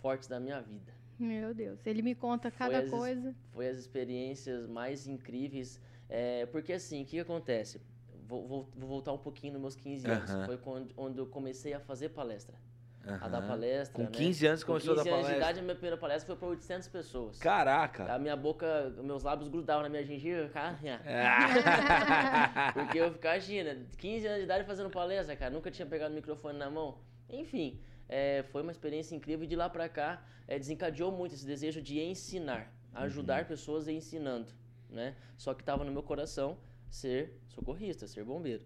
[0.00, 0.92] fortes da minha vida.
[1.18, 3.34] Meu Deus, ele me conta Foi cada as- coisa.
[3.52, 7.80] Foi as experiências mais incríveis, é, porque assim, o que, que acontece?
[8.26, 10.30] Vou, vou- vou voltar um pouquinho nos meus 15 anos.
[10.46, 12.56] Foi quando, onde eu comecei a fazer palestra,
[13.06, 13.94] a dar palestra.
[13.94, 14.08] Com né?
[14.12, 15.36] 15 anos Com começou a 15 dar anos de palestra.
[15.36, 17.38] idade, a minha primeira palestra foi para 800 pessoas.
[17.38, 18.12] Caraca.
[18.12, 20.78] A minha boca, meus lábios grudavam na minha gengiva, cara.
[21.04, 22.72] Ah.
[22.74, 26.14] Porque eu ficava, imagina, 15 anos de idade fazendo palestra, cara, nunca tinha pegado o
[26.14, 26.98] microfone na mão.
[27.28, 31.46] Enfim, é, foi uma experiência incrível e de lá pra cá é, desencadeou muito esse
[31.46, 34.52] desejo de ensinar, ajudar pessoas ensinando,
[34.88, 35.16] né?
[35.36, 36.58] Só que tava no meu coração
[36.90, 38.64] ser socorrista, ser bombeiro.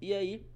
[0.00, 0.46] E aí,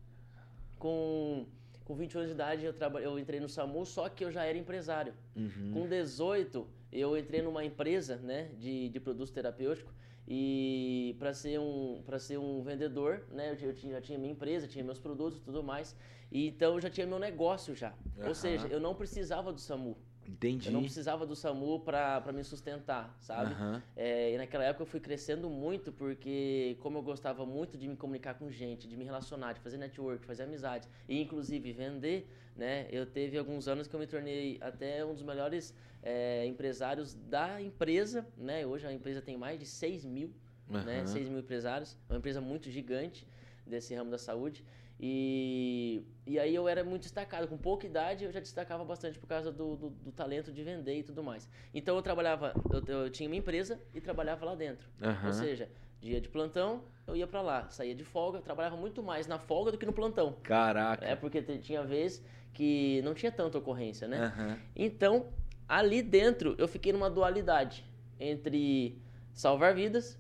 [0.79, 1.47] com,
[1.87, 4.45] com 21 anos de idade, eu, traba, eu entrei no SAMU, só que eu já
[4.45, 5.15] era empresário.
[5.37, 5.71] Uhum.
[5.73, 9.93] Com 18, eu entrei numa empresa, né, de, de produto terapêutico
[10.29, 14.67] e para ser um para ser um vendedor, né, eu, tinha- já tinha minha empresa,
[14.67, 15.97] tinha meus produtos, e tudo mais.
[16.33, 17.95] E então eu já tinha meu negócio já.
[18.19, 18.29] Aham.
[18.29, 19.97] Ou seja, eu não precisava do SAMU.
[20.29, 20.69] Entendi.
[20.69, 23.53] Eu não precisava do SAMU para me sustentar, sabe?
[23.53, 23.83] Aham.
[23.97, 27.97] É, e naquela época eu fui crescendo muito porque, como eu gostava muito de me
[27.97, 32.89] comunicar com gente, de me relacionar, de fazer network, fazer amizade e inclusive vender, né?
[32.91, 37.61] Eu teve alguns anos que eu me tornei até um dos melhores é, empresários da
[37.61, 38.67] empresa, né?
[38.67, 40.35] Hoje a empresa tem mais de 6 mil,
[40.69, 40.99] né?
[40.99, 41.07] Aham.
[41.07, 43.27] 6 mil empresários, é uma empresa muito gigante
[43.67, 44.65] desse ramo da saúde.
[44.99, 49.27] E, e aí eu era muito destacado, com pouca idade eu já destacava bastante por
[49.27, 51.49] causa do, do, do talento de vender e tudo mais.
[51.75, 54.89] Então eu trabalhava, eu, eu tinha uma empresa e trabalhava lá dentro.
[55.03, 55.27] Aham.
[55.27, 55.69] Ou seja,
[56.01, 59.71] dia de plantão, eu ia pra lá, saía de folga, trabalhava muito mais na folga
[59.71, 60.37] do que no plantão.
[60.43, 61.05] Caraca.
[61.05, 64.19] É porque tinha vez que não tinha tanta ocorrência, né?
[64.19, 64.59] Aham.
[64.75, 65.27] Então,
[65.69, 67.85] ali dentro, eu fiquei numa dualidade
[68.19, 68.99] entre
[69.35, 70.19] salvar vidas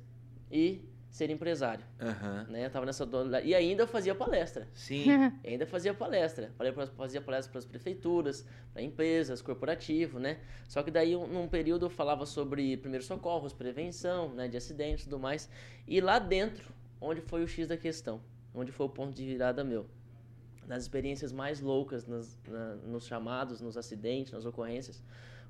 [0.51, 0.85] e
[1.17, 2.47] ser empresário, Aham.
[2.51, 2.67] né?
[2.67, 3.47] Eu tava nessa dualidade.
[3.49, 4.69] E ainda fazia palestra.
[4.75, 5.07] Sim.
[5.43, 6.53] Ainda fazia palestra.
[6.95, 10.39] Fazia palestra para as prefeituras, para empresas, corporativo, né?
[10.69, 15.05] Só que daí, um- num período, eu falava sobre primeiros socorros, prevenção, né, de acidentes
[15.07, 15.49] e tudo mais.
[15.89, 18.21] E lá dentro, onde foi o X da questão,
[18.55, 19.87] onde foi o ponto de virada meu.
[20.67, 25.03] Nas experiências mais loucas, nas- na- nos chamados, nos acidentes, nas ocorrências,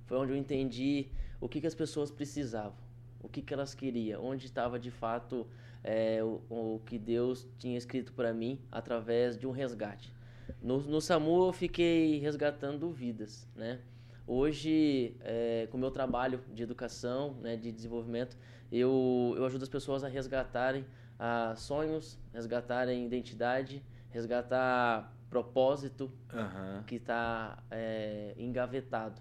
[0.04, 1.08] foi onde eu entendi
[1.40, 2.76] o que, que as pessoas precisavam,
[3.20, 5.46] o que, que elas queriam, onde estava de fato
[5.82, 10.12] é, o, o que Deus tinha escrito para mim através de um resgate.
[10.62, 13.80] No, no SAMU eu fiquei resgatando vidas, né?
[14.26, 18.36] Hoje, é, com o meu trabalho de educação, né, de desenvolvimento,
[18.72, 20.84] eu, eu ajudo as pessoas a resgatarem
[21.16, 26.82] ah, sonhos, resgatarem identidade, resgatar propósito, Aham.
[26.86, 27.62] que está
[28.36, 29.20] engavetado.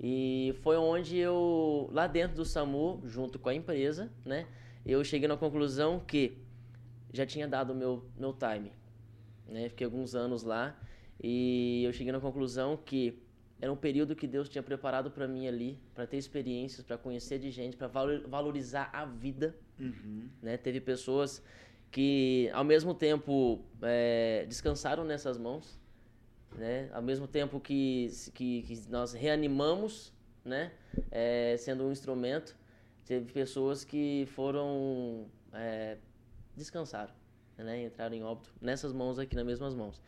[0.00, 4.46] E foi onde eu, lá dentro do SAMU, junto com a empresa, né,
[4.84, 6.38] eu cheguei na conclusão que
[7.12, 8.72] já tinha dado o meu, meu time.
[9.48, 9.68] Né?
[9.68, 10.76] Fiquei alguns anos lá
[11.22, 13.22] e eu cheguei na conclusão que
[13.60, 17.38] era um período que Deus tinha preparado para mim ali, para ter experiências, para conhecer
[17.38, 20.28] de gente, para valorizar a vida Uhum.
[20.40, 20.56] né?
[20.56, 21.42] Teve pessoas
[21.90, 25.78] que, ao mesmo tempo, é, descansaram nessas mãos,
[26.54, 26.90] né?
[26.92, 30.12] Ao mesmo tempo que, que, que nós reanimamos,
[30.44, 30.72] né?
[31.10, 32.56] É, sendo um instrumento,
[33.04, 35.98] teve pessoas que foram é,
[36.56, 37.12] descansaram,
[37.56, 37.84] né?
[37.84, 40.00] Entraram em óbito nessas mãos aqui, nas mesmas mãos.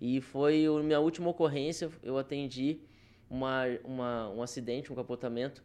[0.00, 2.80] E foi a minha última ocorrência, eu atendi
[3.30, 5.62] uma, uma, um acidente, um capotamento,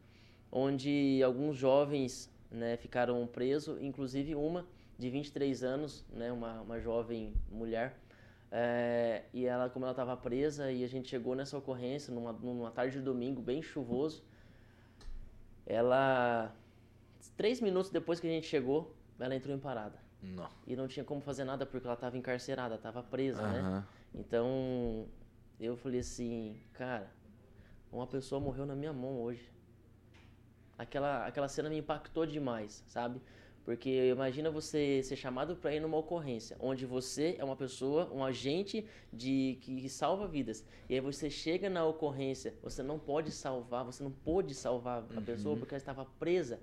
[0.52, 4.66] onde alguns jovens né, ficaram presos, inclusive uma
[4.98, 8.00] de 23 anos, né, uma, uma jovem mulher,
[8.52, 12.72] é, e ela, como ela estava presa, e a gente chegou nessa ocorrência numa, numa
[12.72, 14.24] tarde de domingo, bem chuvoso,
[15.66, 16.56] ela,
[17.36, 20.00] três minutos depois que a gente chegou, ela entrou em parada.
[20.22, 20.50] Não.
[20.66, 23.60] E não tinha como fazer nada porque ela estava encarcerada, estava presa, né?
[23.60, 23.88] Aham.
[24.16, 25.08] Então,
[25.60, 27.12] eu falei assim, cara,
[27.92, 29.52] uma pessoa morreu na minha mão hoje.
[30.78, 33.22] Aquela, aquela cena me impactou demais, sabe?
[33.68, 38.24] Porque imagina você ser chamado para ir numa ocorrência, onde você é uma pessoa, um
[38.24, 40.64] agente de que salva vidas.
[40.88, 45.20] E aí você chega na ocorrência, você não pode salvar, você não pôde salvar a
[45.20, 46.62] pessoa porque ela estava presa.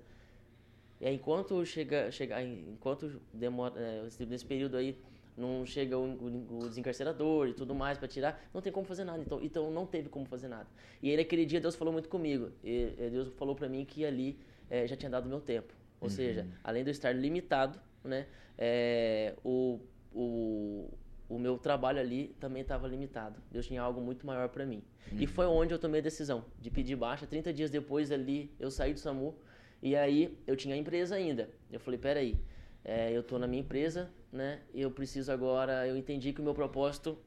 [0.99, 4.97] E aí, enquanto chega, chega, enquanto demora, é, esse- nesse período aí,
[5.37, 9.03] não chega o, o, o desencarcerador e tudo mais para tirar, não tem como fazer
[9.03, 9.21] nada.
[9.21, 10.67] Então, então não teve como fazer nada.
[11.03, 12.49] E aí naquele dia Deus falou muito comigo.
[12.63, 14.39] E, Deus falou para mim que ali
[14.71, 15.71] é, já tinha dado meu tempo.
[16.05, 16.15] Ou uhum.
[16.15, 19.79] seja, além de eu estar limitado, né, é, o,
[20.13, 20.93] o,
[21.27, 23.41] o meu trabalho ali também estava limitado.
[23.51, 24.83] Deus tinha algo muito maior para mim.
[25.11, 25.19] Uhum.
[25.19, 27.25] E foi onde eu tomei a decisão de pedir baixa.
[27.25, 29.35] 30 dias depois ali, eu saí do SAMU.
[29.81, 31.49] E aí, eu tinha a empresa ainda.
[31.71, 32.37] Eu falei, peraí,
[32.83, 34.61] é, eu tô na minha empresa, né?
[34.73, 37.17] Eu preciso agora, eu entendi que o meu propósito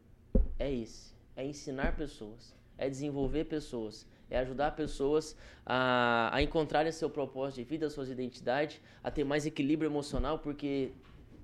[0.58, 1.14] é esse.
[1.36, 2.54] É ensinar pessoas.
[2.76, 4.06] É desenvolver pessoas.
[4.30, 9.46] É ajudar pessoas a, a encontrarem seu propósito de vida, suas identidades, a ter mais
[9.46, 10.92] equilíbrio emocional, porque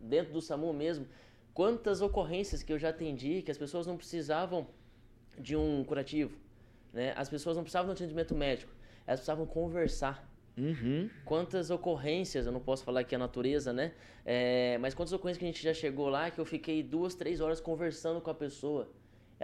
[0.01, 1.07] dentro do SAMU mesmo,
[1.53, 4.67] quantas ocorrências que eu já atendi que as pessoas não precisavam
[5.39, 6.37] de um curativo,
[6.93, 7.13] né?
[7.17, 8.73] As pessoas não precisavam de um atendimento médico,
[9.07, 10.31] elas precisavam conversar.
[10.57, 11.11] Uhum.
[11.25, 13.93] Quantas ocorrências, eu não posso falar aqui a natureza, né?
[14.25, 17.41] É, mas quantas ocorrências que a gente já chegou lá que eu fiquei duas, três
[17.41, 18.89] horas conversando com a pessoa.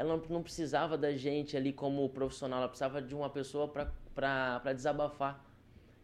[0.01, 5.45] Ela não, precisava da gente ali como profissional, ela precisava de uma pessoa para desabafar.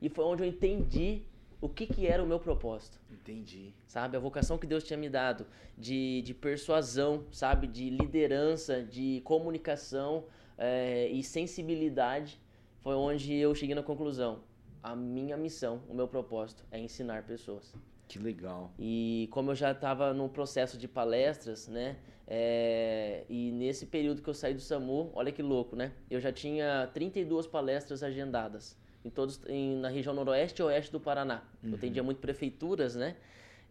[0.03, 1.23] E foi onde eu entendi
[1.63, 3.01] o que, que era o meu propósito.
[3.11, 3.73] Entendi.
[3.87, 4.15] Sabe?
[4.15, 5.47] A vocação que Deus tinha me dado
[5.79, 7.67] de, de persuasão, sabe?
[7.67, 10.25] De liderança, de comunicação
[10.59, 12.39] é, e sensibilidade.
[12.83, 14.41] Foi onde eu cheguei na conclusão.
[14.83, 17.73] A minha missão, o meu propósito é ensinar pessoas.
[18.07, 18.71] Que legal.
[18.79, 21.97] E como eu já estava no processo de palestras, né?
[22.27, 25.93] É, e nesse período que eu saí do SAMU, olha que louco, né?
[26.11, 30.99] Eu já tinha 32 palestras agendadas em todos em, na região noroeste e oeste do
[30.99, 31.43] Paraná.
[31.63, 31.71] Uhum.
[31.71, 33.17] Eu atendia muito prefeituras, né?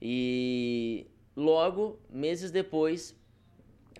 [0.01, 3.13] E logo, meses depois,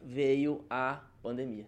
[0.02, 1.68] veio a pandemia.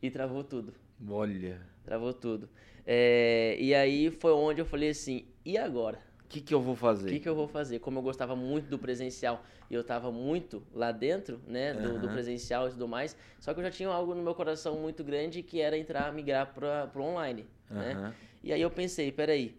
[0.00, 0.72] E travou tudo.
[1.08, 1.60] Olha.
[1.84, 2.48] Travou tudo.
[2.86, 6.00] É, e aí foi onde eu falei assim, e agora?
[6.24, 7.08] O que, que eu vou fazer?
[7.08, 7.78] O que, que eu vou fazer?
[7.78, 12.00] Como eu gostava muito do presencial e eu estava muito lá dentro, né, do, uhum.
[12.00, 15.04] do, presencial e tudo mais, só que eu já tinha algo no meu coração muito
[15.04, 17.76] grande que era entrar, migrar para o online, uhum.
[17.76, 18.14] né?
[18.42, 19.56] E aí eu pensei, peraí,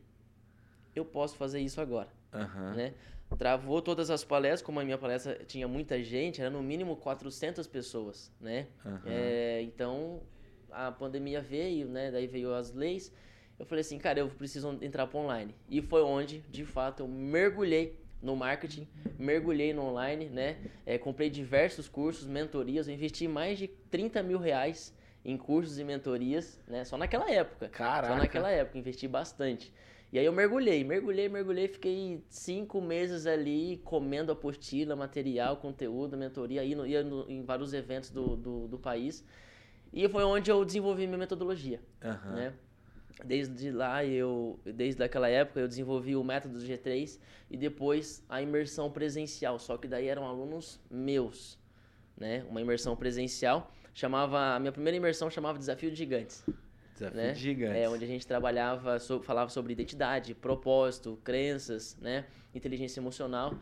[0.95, 2.75] eu posso fazer isso agora, uhum.
[2.75, 2.93] né?
[3.38, 7.67] Travou todas as palestras, como a minha palestra tinha muita gente, era no mínimo 400
[7.67, 8.67] pessoas, né?
[9.06, 10.21] É, então,
[10.71, 12.12] a pandemia veio, né?
[12.12, 13.12] Daí veio as leis.
[13.58, 15.56] Eu falei assim, cara, eu preciso entrar para online.
[15.70, 18.88] E foi onde, de fato, eu mergulhei no marketing,
[19.18, 20.58] mergulhei no online, né?
[20.86, 25.84] É, comprei diversos cursos, mentorias, eu investi mais de 30 mil reais em cursos e
[25.84, 26.84] mentorias, né?
[26.84, 27.70] Só naquela época.
[27.70, 28.13] Caraca.
[28.13, 29.74] Só naquela época, investi bastante.
[30.12, 36.63] E aí eu mergulhei, mergulhei, mergulhei, fiquei cinco meses ali comendo apostila, material, conteúdo, mentoria,
[36.63, 39.26] ia, no, ia no, em vários eventos do, do, do, país.
[39.91, 42.32] E foi onde eu desenvolvi minha metodologia, uhum.
[42.34, 42.54] né?
[43.23, 47.17] Desde lá, eu, desde aquela época, eu desenvolvi o método G3
[47.49, 49.58] e depois a imersão presencial.
[49.58, 51.58] Só que daí eram alunos meus,
[52.17, 52.45] né?
[52.49, 56.43] Uma imersão presencial chamava a minha primeira imersão chamava Desafio de Gigantes.
[56.93, 57.32] Desafio né?
[57.32, 57.78] de Gigantes.
[57.78, 62.25] É onde a gente trabalhava, so, falava sobre identidade, propósito, crenças, né?
[62.54, 63.58] Inteligência emocional,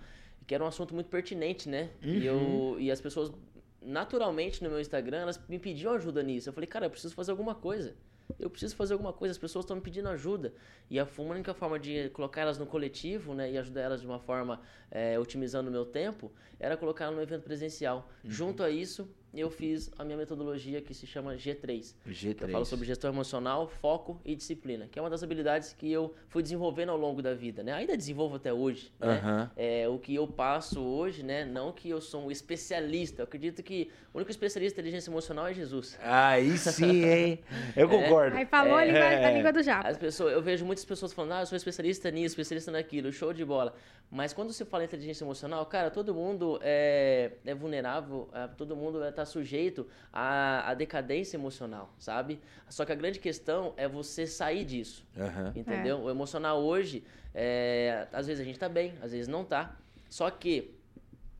[0.47, 1.91] que era um assunto muito pertinente, né?
[2.03, 2.09] Uhum.
[2.09, 3.31] E eu e as pessoas
[3.79, 6.49] naturalmente no meu Instagram elas me pediam ajuda nisso.
[6.49, 7.93] Eu falei, cara, eu preciso fazer alguma coisa
[8.39, 10.53] eu preciso fazer alguma coisa, as pessoas estão me pedindo ajuda.
[10.89, 14.19] E a única forma de colocar elas no coletivo, né, e ajudar elas de uma
[14.19, 18.09] forma é, otimizando o meu tempo, era colocar no evento presencial.
[18.23, 18.29] Uhum.
[18.29, 19.09] Junto a isso,
[19.41, 21.93] eu fiz a minha metodologia que se chama G3.
[22.07, 22.35] G3.
[22.35, 25.91] Que eu falo sobre gestão emocional, foco e disciplina, que é uma das habilidades que
[25.91, 27.73] eu fui desenvolvendo ao longo da vida, né?
[27.73, 29.21] Ainda desenvolvo até hoje, né?
[29.23, 29.49] Uhum.
[29.55, 31.45] É, o que eu passo hoje, né?
[31.45, 35.47] Não que eu sou um especialista, eu acredito que o único especialista em inteligência emocional
[35.47, 35.97] é Jesus.
[36.01, 37.39] Aí sim, hein?
[37.75, 38.01] Eu é.
[38.03, 38.37] concordo.
[38.37, 39.89] Aí falou é, a, língua, a língua do Japa.
[39.89, 43.33] As pessoas, eu vejo muitas pessoas falando, ah, eu sou especialista nisso, especialista naquilo, show
[43.33, 43.73] de bola.
[44.11, 48.75] Mas quando se fala em inteligência emocional, cara, todo mundo é, é vulnerável, é, todo
[48.75, 52.39] mundo está sujeito à, à, decadência emocional, sabe?
[52.69, 55.51] Só que a grande questão é você sair disso, uhum.
[55.55, 55.97] entendeu?
[55.97, 56.01] É.
[56.01, 59.75] O emocional hoje, é, às vezes a gente está bem, às vezes não está.
[60.09, 60.75] Só que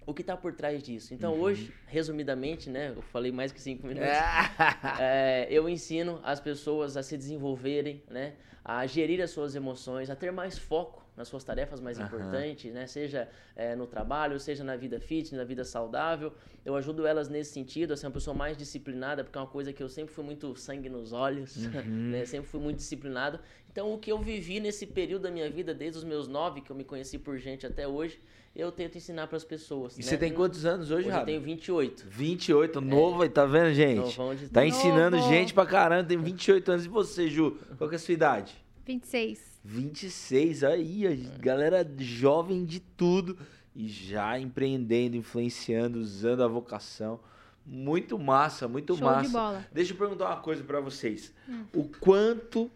[0.06, 1.14] o que está por trás disso.
[1.14, 1.42] Então, uhum.
[1.42, 2.94] hoje, resumidamente, né?
[2.96, 4.10] Eu falei mais que cinco minutos.
[5.00, 8.34] é, eu ensino as pessoas a se desenvolverem, né?
[8.64, 12.06] A gerir as suas emoções, a ter mais foco nas suas tarefas mais uhum.
[12.06, 12.88] importantes, né?
[12.88, 16.34] Seja é, no trabalho, seja na vida fitness, na vida saudável.
[16.66, 19.72] Eu ajudo elas nesse sentido, a ser uma pessoa mais disciplinada, porque é uma coisa
[19.72, 22.12] que eu sempre fui muito sangue nos olhos, uhum.
[22.12, 22.26] né?
[22.26, 23.40] Sempre fui muito disciplinado.
[23.72, 26.72] Então, o que eu vivi nesse período da minha vida, desde os meus nove, que
[26.72, 28.20] eu me conheci por gente até hoje,
[28.56, 29.98] eu tento ensinar para as pessoas.
[29.98, 30.04] E né?
[30.04, 31.22] você tem quantos anos hoje, Rafa?
[31.22, 32.06] Eu tenho 28.
[32.08, 33.30] 28, novo, é.
[33.30, 33.98] tá vendo, gente?
[33.98, 34.48] Novão de...
[34.48, 35.28] Tá ensinando novo.
[35.28, 36.86] gente pra caramba, tem 28 anos.
[36.86, 37.58] E você, Ju?
[37.78, 38.54] Qual que é a sua idade?
[38.86, 39.53] 26.
[39.64, 43.38] 26, aí, a galera jovem de tudo.
[43.76, 47.20] e já empreendendo, influenciando, usando a vocação.
[47.66, 49.28] Muito massa, muito Show massa.
[49.28, 49.66] de bola.
[49.72, 51.34] Deixa eu perguntar uma coisa para vocês.
[51.74, 52.70] O quanto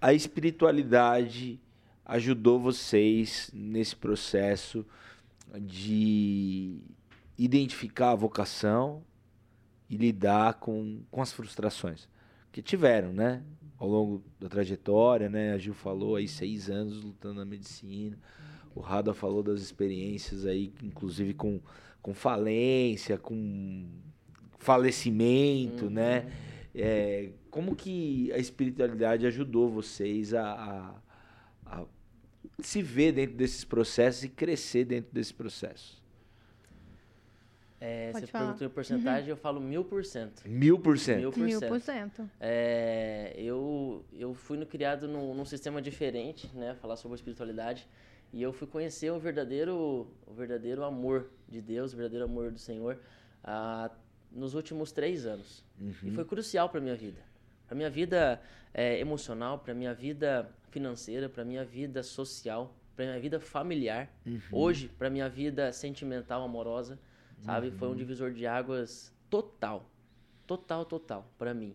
[0.00, 1.60] a espiritualidade
[2.04, 4.84] ajudou vocês nesse processo
[5.60, 6.80] de
[7.38, 9.04] identificar a vocação
[9.88, 12.08] e lidar com, com as frustrações
[12.50, 13.42] que tiveram, né?
[13.78, 15.52] Ao longo da trajetória, né?
[15.52, 18.18] A Gil falou aí seis anos lutando na medicina.
[18.74, 21.60] O Rada falou das experiências aí, inclusive com,
[22.02, 23.86] com falência, com
[24.58, 26.30] falecimento, né?
[26.74, 30.52] É, como que a espiritualidade ajudou vocês a,
[31.64, 31.86] a, a
[32.60, 36.02] se ver dentro desses processos e crescer dentro desse processo?
[37.80, 38.44] É, Pode você falar.
[38.44, 40.42] perguntou em porcentagem, eu falo mil por cento.
[40.48, 41.18] Mil por cento.
[41.18, 41.68] Mil por Mil cento.
[41.68, 42.30] por cento.
[42.40, 46.74] É, eu, eu fui no, criado num, num sistema diferente, né?
[46.80, 47.86] Falar sobre a espiritualidade.
[48.32, 52.58] E eu fui conhecer o verdadeiro, o verdadeiro amor de Deus, o verdadeiro amor do
[52.58, 52.98] Senhor,
[53.44, 53.90] ah,
[54.32, 55.64] nos últimos três anos.
[56.02, 57.20] E foi crucial para minha vida.
[57.66, 58.40] Para minha vida
[58.74, 64.10] é, emocional, para minha vida financeira, para minha vida social, para minha vida familiar.
[64.50, 66.98] Hoje, para minha vida sentimental, amorosa,
[67.40, 67.70] sabe?
[67.70, 69.90] Foi um divisor de águas total.
[70.46, 71.74] Total, total, para mim.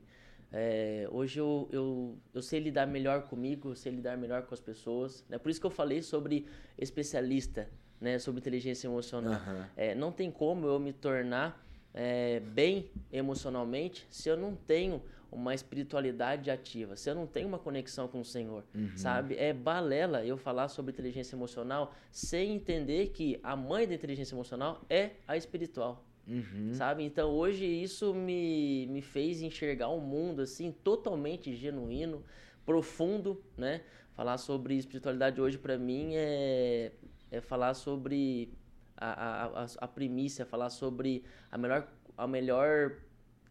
[0.51, 4.59] É, hoje eu, eu, eu sei lidar melhor comigo, eu sei lidar melhor com as
[4.59, 5.25] pessoas.
[5.29, 5.37] Né?
[5.37, 6.45] Por isso que eu falei sobre
[6.77, 7.69] especialista,
[7.99, 8.19] né?
[8.19, 9.33] sobre inteligência emocional.
[9.33, 9.69] Aham.
[9.77, 15.53] É, não tem como eu me tornar é, bem emocionalmente se eu não tenho uma
[15.55, 18.65] espiritualidade ativa, se eu não tenho uma conexão com o Senhor,
[18.97, 19.35] sabe?
[19.35, 24.81] É balela eu falar sobre inteligência emocional sem entender que a mãe da inteligência emocional
[24.89, 26.73] é a espiritual, Uhum.
[26.73, 27.03] sabe?
[27.03, 32.23] Então hoje isso me, me fez enxergar um mundo assim totalmente genuíno,
[32.65, 33.81] profundo, né?
[34.15, 36.91] Falar sobre espiritualidade hoje para mim é,
[37.31, 38.53] é falar sobre
[38.95, 42.97] a, a, a, a primícia, falar sobre a melhor, a melhor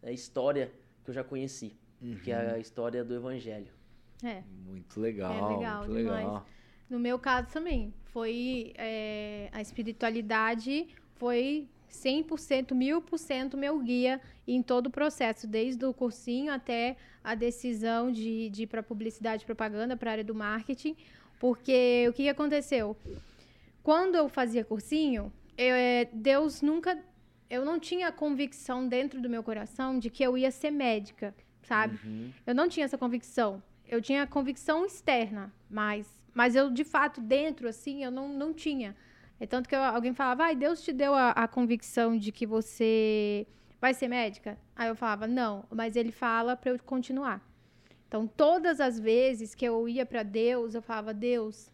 [0.01, 0.71] é, história
[1.11, 1.75] eu já conheci,
[2.23, 3.71] que é a história do Evangelho.
[4.23, 4.41] É.
[4.65, 5.31] Muito legal.
[5.31, 6.25] É legal muito demais.
[6.25, 6.45] legal.
[6.89, 14.87] No meu caso também, foi é, a espiritualidade foi 100%, 1000% meu guia em todo
[14.87, 19.95] o processo, desde o cursinho até a decisão de, de ir para publicidade e propaganda,
[19.95, 20.95] para a área do marketing,
[21.39, 22.95] porque o que que aconteceu?
[23.83, 26.97] Quando eu fazia cursinho, eu, é, Deus nunca.
[27.51, 31.99] Eu não tinha convicção dentro do meu coração de que eu ia ser médica, sabe?
[32.01, 32.31] Uhum.
[32.47, 33.61] Eu não tinha essa convicção.
[33.85, 38.95] Eu tinha convicção externa, mas, mas eu, de fato, dentro, assim, eu não, não tinha.
[39.37, 42.45] É tanto que eu- alguém falava, ai, Deus te deu a, a convicção de que
[42.45, 43.45] você
[43.81, 44.57] vai ser médica?
[44.73, 47.45] Aí eu falava, não, mas ele fala para eu continuar.
[48.07, 51.69] Então, todas as vezes que eu ia para Deus, eu falava, Deus,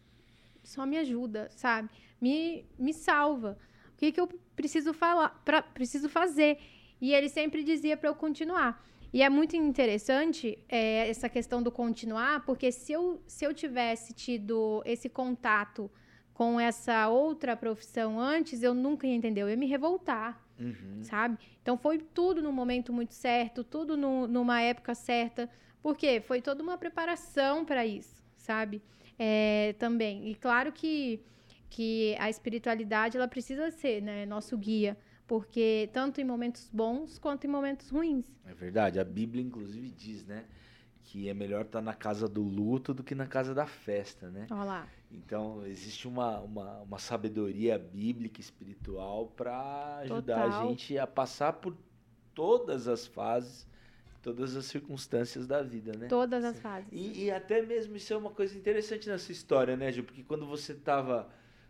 [0.64, 1.88] só me ajuda, sabe?
[2.20, 3.56] Me, me salva.
[3.92, 6.58] O que, que eu preciso falar, pra, preciso fazer?
[7.00, 8.84] E ele sempre dizia para eu continuar.
[9.12, 14.12] E é muito interessante é, essa questão do continuar, porque se eu, se eu tivesse
[14.12, 15.88] tido esse contato
[16.34, 20.98] com essa outra profissão antes, eu nunca ia entender, eu ia me revoltar, Uhum.
[21.02, 21.38] sabe?
[21.62, 25.48] Então foi tudo no momento muito certo, tudo no- numa época certa,
[25.80, 28.82] porque foi toda uma preparação para isso, sabe?
[29.18, 30.28] É, também.
[30.30, 31.20] E claro que,
[31.68, 37.46] que a espiritualidade ela precisa ser né, nosso guia, porque tanto em momentos bons quanto
[37.46, 38.24] em momentos ruins.
[38.46, 38.98] É verdade.
[38.98, 40.44] A Bíblia, inclusive, diz, né?
[41.04, 44.46] Que é melhor estar na casa do luto do que na casa da festa, né?
[44.50, 44.88] Olha lá.
[45.10, 50.68] Então, existe uma, uma, uma sabedoria bíblica, espiritual, para ajudar a Total.
[50.68, 51.74] gente a passar por
[52.34, 53.66] todas as fases,
[54.22, 56.08] todas as circunstâncias da vida, né?
[56.08, 56.88] Todas as fases.
[56.92, 60.04] E, e até mesmo isso é uma coisa interessante nessa história, né, Gil?
[60.04, 61.28] Porque quando você tava.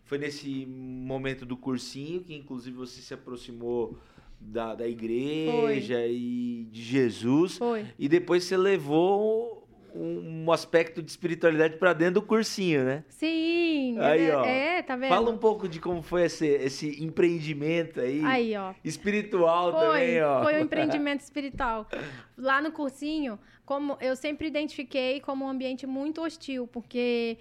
[0.08, 3.98] Foi nesse momento do cursinho que, inclusive, você se aproximou
[4.40, 7.58] da, da igreja e de Jesus.
[7.58, 7.84] Foi.
[7.98, 13.04] E depois você levou um, um aspecto de espiritualidade para dentro do cursinho, né?
[13.10, 13.98] Sim.
[13.98, 14.44] Aí, é, ó.
[14.46, 15.10] é, tá vendo?
[15.10, 18.72] Fala um pouco de como foi esse, esse empreendimento aí, Aí, ó.
[18.82, 20.42] espiritual Foi, também, ó.
[20.42, 21.86] foi um empreendimento espiritual.
[22.34, 27.36] Lá no cursinho, como eu sempre identifiquei como um ambiente muito hostil, porque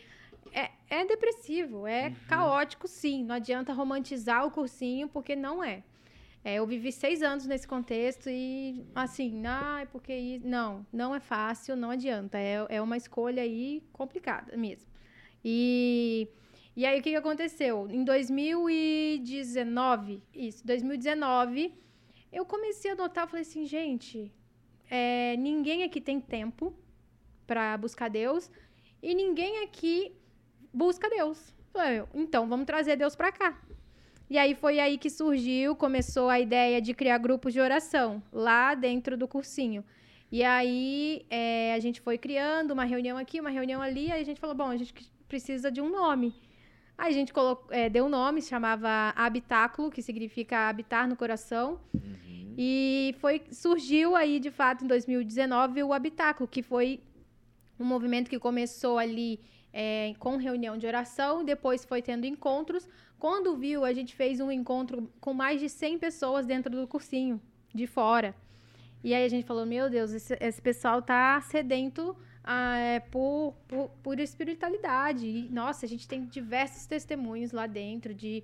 [0.51, 3.23] é, é depressivo, é caótico, sim.
[3.23, 5.83] Não adianta romantizar o cursinho, porque não é.
[6.43, 10.47] É, eu vivi seis anos nesse contexto e, assim, ai, porque isso.
[10.47, 12.37] Não, não é fácil, não adianta.
[12.37, 14.89] É, é uma escolha aí complicada mesmo.
[15.43, 16.29] E,
[16.75, 17.87] e aí, o que, que aconteceu?
[17.89, 21.73] Em 2019, isso, 2019,
[22.31, 24.31] eu comecei a notar, falei assim, gente,
[24.89, 26.73] é, ninguém aqui tem tempo
[27.45, 28.49] para buscar Deus
[29.01, 30.15] e ninguém aqui
[30.73, 31.53] busca Deus.
[31.75, 33.57] Eu então vamos trazer Deus para cá.
[34.29, 38.75] E aí foi aí que surgiu, começou a ideia de criar grupos de oração lá
[38.75, 39.83] dentro do cursinho.
[40.29, 44.25] E aí é, a gente foi criando uma reunião aqui, uma reunião ali, aí a
[44.25, 44.93] gente falou, bom, a gente
[45.29, 46.35] precisa de um nome.
[46.97, 51.15] Aí a gente colocou, é, deu um nome, se chamava Habitáculo, que significa habitar no
[51.15, 51.79] coração.
[51.93, 52.55] Uhum.
[52.57, 56.99] E foi surgiu aí, de fato, em 2019, o Habitáculo, que foi
[57.79, 59.39] um movimento que começou ali
[59.73, 62.87] é, com reunião de oração, depois foi tendo encontros.
[63.19, 67.41] Quando viu, a gente fez um encontro com mais de 100 pessoas dentro do cursinho,
[67.73, 68.35] de fora.
[69.03, 73.53] E aí a gente falou, meu Deus, esse, esse pessoal tá sedento ah, é, por,
[73.67, 75.27] por, por espiritualidade.
[75.27, 78.43] E, nossa, a gente tem diversos testemunhos lá dentro de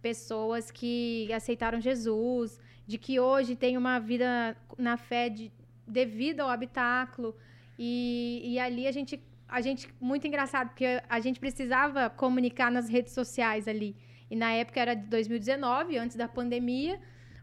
[0.00, 5.52] pessoas que aceitaram Jesus, de que hoje tem uma vida na fé de,
[5.86, 7.34] devido ao habitáculo.
[7.78, 12.88] E, e ali a gente, a gente, muito engraçado, porque a gente precisava comunicar nas
[12.88, 13.94] redes sociais ali.
[14.30, 16.98] E na época era de 2019, antes da pandemia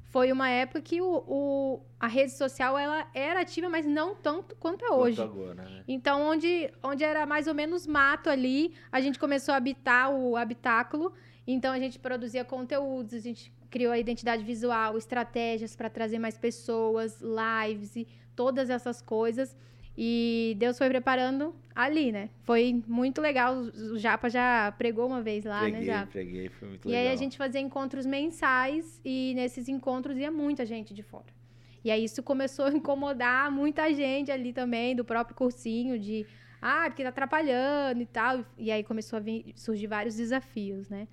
[0.10, 4.56] foi uma época que o, o, a rede social ela era ativa, mas não tanto
[4.56, 5.18] quanto é hoje.
[5.18, 5.84] Quanto agora, né?
[5.88, 10.36] Então, onde, onde era mais ou menos mato ali, a gente começou a habitar o
[10.36, 11.14] habitáculo.
[11.46, 16.40] Então, a gente produzia conteúdos, a gente criou a identidade visual, estratégias para trazer mais
[16.40, 19.56] pessoas, lives e todas essas coisas.
[19.98, 22.30] E Deus foi preparando ali, né?
[22.44, 23.56] Foi muito legal.
[23.58, 26.12] O Japa já pregou uma vez lá, preguei, né, Japa?
[26.12, 27.04] Preguei, foi muito e legal.
[27.04, 31.28] E aí a gente fazia encontros mensais e nesses encontros ia muita gente de fora.
[31.84, 36.26] E aí isso começou a incomodar muita gente ali também, do próprio cursinho, de
[36.62, 38.46] ah, porque tá atrapalhando e tal.
[38.58, 41.08] E aí começou a vir, surgir vários desafios, né?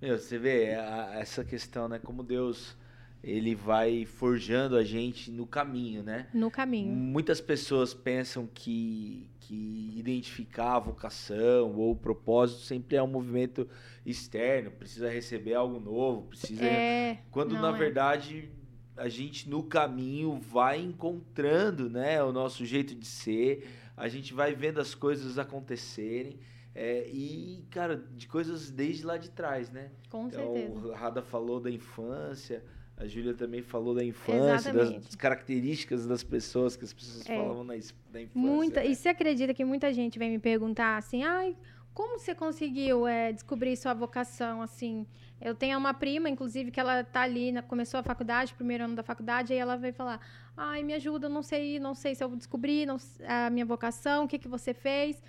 [0.00, 1.98] Meu, você vê a, essa questão, né?
[1.98, 2.76] Como Deus
[3.22, 6.26] ele vai forjando a gente no caminho, né?
[6.34, 6.92] No caminho.
[6.92, 13.68] Muitas pessoas pensam que, que identificar a vocação ou o propósito sempre é um movimento
[14.04, 16.64] externo, precisa receber algo novo, precisa.
[16.64, 17.78] É, Quando na é.
[17.78, 18.50] verdade
[18.96, 24.54] a gente no caminho vai encontrando, né, o nosso jeito de ser, a gente vai
[24.54, 26.38] vendo as coisas acontecerem.
[26.74, 29.90] É, e, cara, de coisas desde lá de trás, né?
[30.08, 30.88] Com então, certeza.
[30.88, 32.64] O Rada falou da infância,
[32.96, 37.36] a Júlia também falou da infância, das, das, características das pessoas que as pessoas é.
[37.36, 38.30] falavam na, na infância.
[38.34, 38.88] Muita, né?
[38.88, 41.56] E você acredita que muita gente vem me perguntar assim, ai,
[41.94, 45.06] como você conseguiu é, descobrir sua vocação, assim?
[45.40, 48.94] Eu tenho uma prima, inclusive, que ela tá ali, na, começou a faculdade, primeiro ano
[48.94, 50.20] da faculdade, aí ela veio falar,
[50.56, 54.28] ai, me ajuda, não sei, não sei se eu descobri não, a minha vocação, o
[54.28, 55.22] que, que você fez.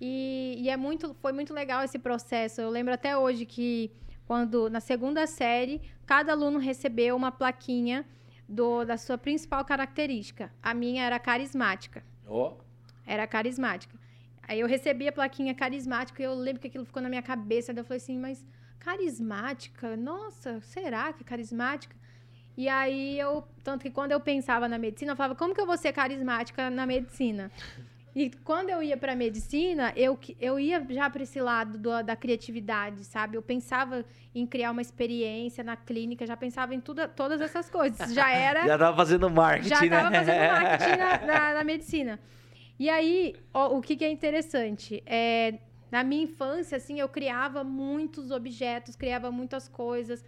[0.00, 2.60] E, e é muito, foi muito legal esse processo.
[2.60, 3.90] Eu lembro até hoje que
[4.26, 8.04] quando na segunda série, cada aluno recebeu uma plaquinha
[8.48, 10.52] do, da sua principal característica.
[10.62, 12.02] A minha era carismática.
[12.26, 12.52] Oh.
[13.06, 13.94] Era carismática.
[14.46, 17.72] Aí eu recebi a plaquinha carismática e eu lembro que aquilo ficou na minha cabeça.
[17.72, 18.44] Daí eu falei assim, mas
[18.78, 19.96] carismática?
[19.96, 21.96] Nossa, será que é carismática?
[22.56, 25.66] E aí eu, tanto que quando eu pensava na medicina, eu falava, como que eu
[25.66, 27.50] vou ser carismática na medicina?
[28.14, 32.14] E quando eu ia para medicina, eu, eu ia já para esse lado do, da
[32.14, 33.36] criatividade, sabe?
[33.36, 38.14] Eu pensava em criar uma experiência na clínica, já pensava em tudo, todas essas coisas.
[38.14, 38.62] Já era.
[38.68, 39.88] já estava fazendo marketing, já né?
[39.88, 42.20] Já estava fazendo marketing na, na, na, medicina.
[42.78, 45.02] E aí, ó, o que, que é interessante?
[45.04, 45.54] É,
[45.90, 50.24] na minha infância, assim, eu criava muitos objetos, criava muitas coisas.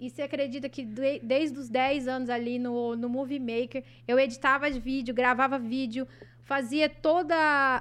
[0.00, 4.18] E você acredita que de, desde os 10 anos ali no, no Movie Maker, eu
[4.18, 6.06] editava vídeo, gravava vídeo,
[6.48, 7.36] fazia toda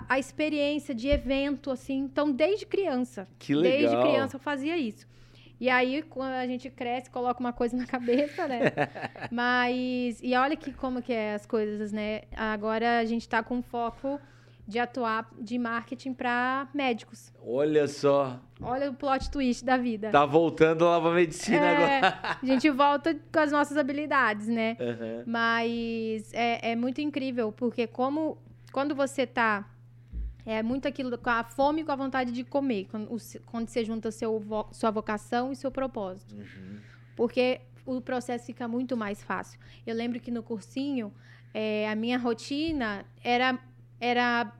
[0.10, 2.00] a experiência de evento, assim.
[2.00, 3.26] Então, desde criança.
[3.40, 3.80] Que legal.
[3.80, 5.08] Desde criança eu fazia isso.
[5.58, 8.60] E aí, quando a gente cresce, coloca uma coisa na cabeça, né?
[9.32, 10.20] Mas.
[10.22, 12.24] E olha que como que é as coisas, né?
[12.36, 14.20] Agora a gente está com foco
[14.68, 17.32] de atuar de marketing para médicos.
[17.42, 18.38] Olha só.
[18.62, 20.12] Olha o plot twist da vida.
[20.12, 22.38] Tá voltando lá pra medicina é, agora.
[22.44, 24.76] a gente volta com as nossas habilidades, né?
[24.78, 25.24] Uhum.
[25.26, 28.38] Mas é, é muito incrível, porque como
[28.78, 29.68] quando você tá
[30.46, 33.10] é muito aquilo com a fome e com a vontade de comer, quando,
[33.48, 34.40] quando você junta seu,
[34.72, 36.36] sua vocação e seu propósito.
[36.36, 36.80] Uhum.
[37.16, 39.60] Porque o processo fica muito mais fácil.
[39.84, 41.12] Eu lembro que no cursinho,
[41.56, 43.58] é, a minha rotina era,
[44.00, 44.54] era,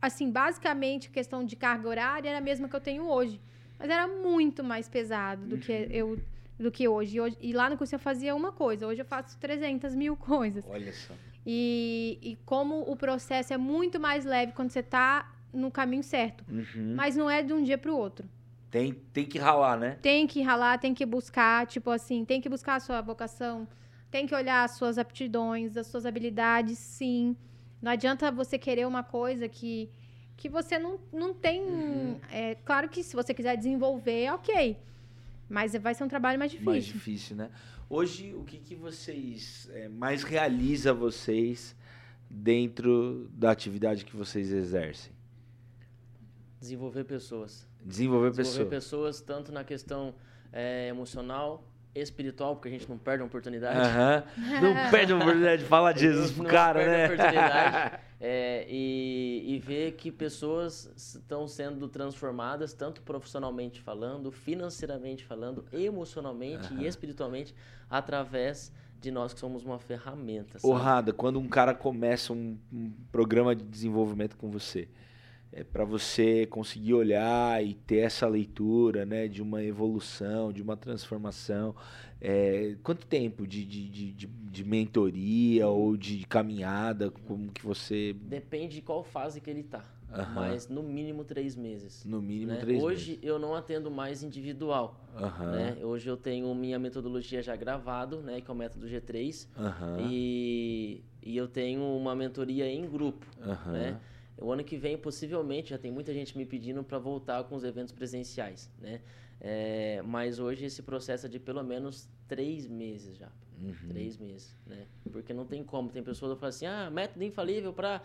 [0.00, 3.40] assim, basicamente, questão de carga horária era a mesma que eu tenho hoje.
[3.80, 5.60] Mas era muito mais pesado do uhum.
[5.60, 6.20] que eu
[6.56, 7.16] do que hoje.
[7.16, 7.36] E, hoje.
[7.40, 10.64] e lá no curso eu fazia uma coisa, hoje eu faço 300 mil coisas.
[10.68, 11.14] Olha só.
[11.48, 16.44] E, e como o processo é muito mais leve quando você está no caminho certo.
[16.50, 16.94] Uhum.
[16.96, 18.28] Mas não é de um dia para o outro.
[18.68, 19.96] Tem, tem que ralar, né?
[20.02, 23.66] Tem que ralar, tem que buscar, tipo assim, tem que buscar a sua vocação,
[24.10, 27.36] tem que olhar as suas aptidões, as suas habilidades, sim.
[27.80, 29.88] Não adianta você querer uma coisa que,
[30.36, 32.20] que você não, não tem.
[32.30, 34.76] É, claro que se você quiser desenvolver, ok.
[35.48, 36.72] Mas vai ser um trabalho mais difícil.
[36.72, 37.50] Mais difícil, né?
[37.88, 41.76] Hoje, o que, que vocês é, mais realiza vocês
[42.28, 45.12] dentro da atividade que vocês exercem?
[46.58, 47.68] Desenvolver pessoas.
[47.84, 48.68] Desenvolver, Desenvolver pessoas.
[48.68, 50.14] pessoas tanto na questão
[50.52, 51.64] é, emocional,
[52.00, 53.78] espiritual, porque a gente não perde a oportunidade.
[53.78, 54.24] Aham.
[54.60, 57.04] Não perde a oportunidade de falar de Jesus pro Não cara, perde a né?
[57.06, 58.06] oportunidade.
[58.18, 66.72] É, e, e ver que pessoas estão sendo transformadas, tanto profissionalmente falando, financeiramente falando, emocionalmente
[66.78, 67.54] e espiritualmente,
[67.90, 70.58] através de nós que somos uma ferramenta.
[70.58, 70.62] sabe?
[70.62, 74.88] Porrada, quando um cara começa um, um programa de desenvolvimento com você,
[75.56, 80.76] é para você conseguir olhar e ter essa leitura, né, de uma evolução, de uma
[80.76, 81.74] transformação.
[82.20, 88.76] é, quanto tempo de, de, de, de- mentoria ou de caminhada, como que você, Depende
[88.76, 89.84] de qual fase que ele está.
[90.12, 90.32] Aham.
[90.34, 92.04] Mas no mínimo três meses.
[92.04, 92.58] no mínimo né?
[92.58, 93.24] três Hoje meses?
[93.24, 95.00] eu não atendo mais individual.
[95.16, 95.76] Aham, né?
[95.84, 98.40] Hoje eu tenho minha metodologia já gravado, né?
[98.40, 99.46] que é o método G3.
[99.58, 103.26] aham, E, e eu tenho uma mentoria em grupo.
[103.72, 103.98] né?
[104.38, 107.64] O ano que vem, possivelmente, já tem muita gente me pedindo para voltar com os
[107.64, 109.00] eventos presenciais, né?
[109.40, 113.30] É, mas hoje esse processo é de pelo menos três meses já.
[113.60, 113.88] Uhum.
[113.88, 114.86] Três meses, né?
[115.10, 115.88] Porque não tem como.
[115.90, 118.02] Tem pessoas que falam assim, ah, método infalível para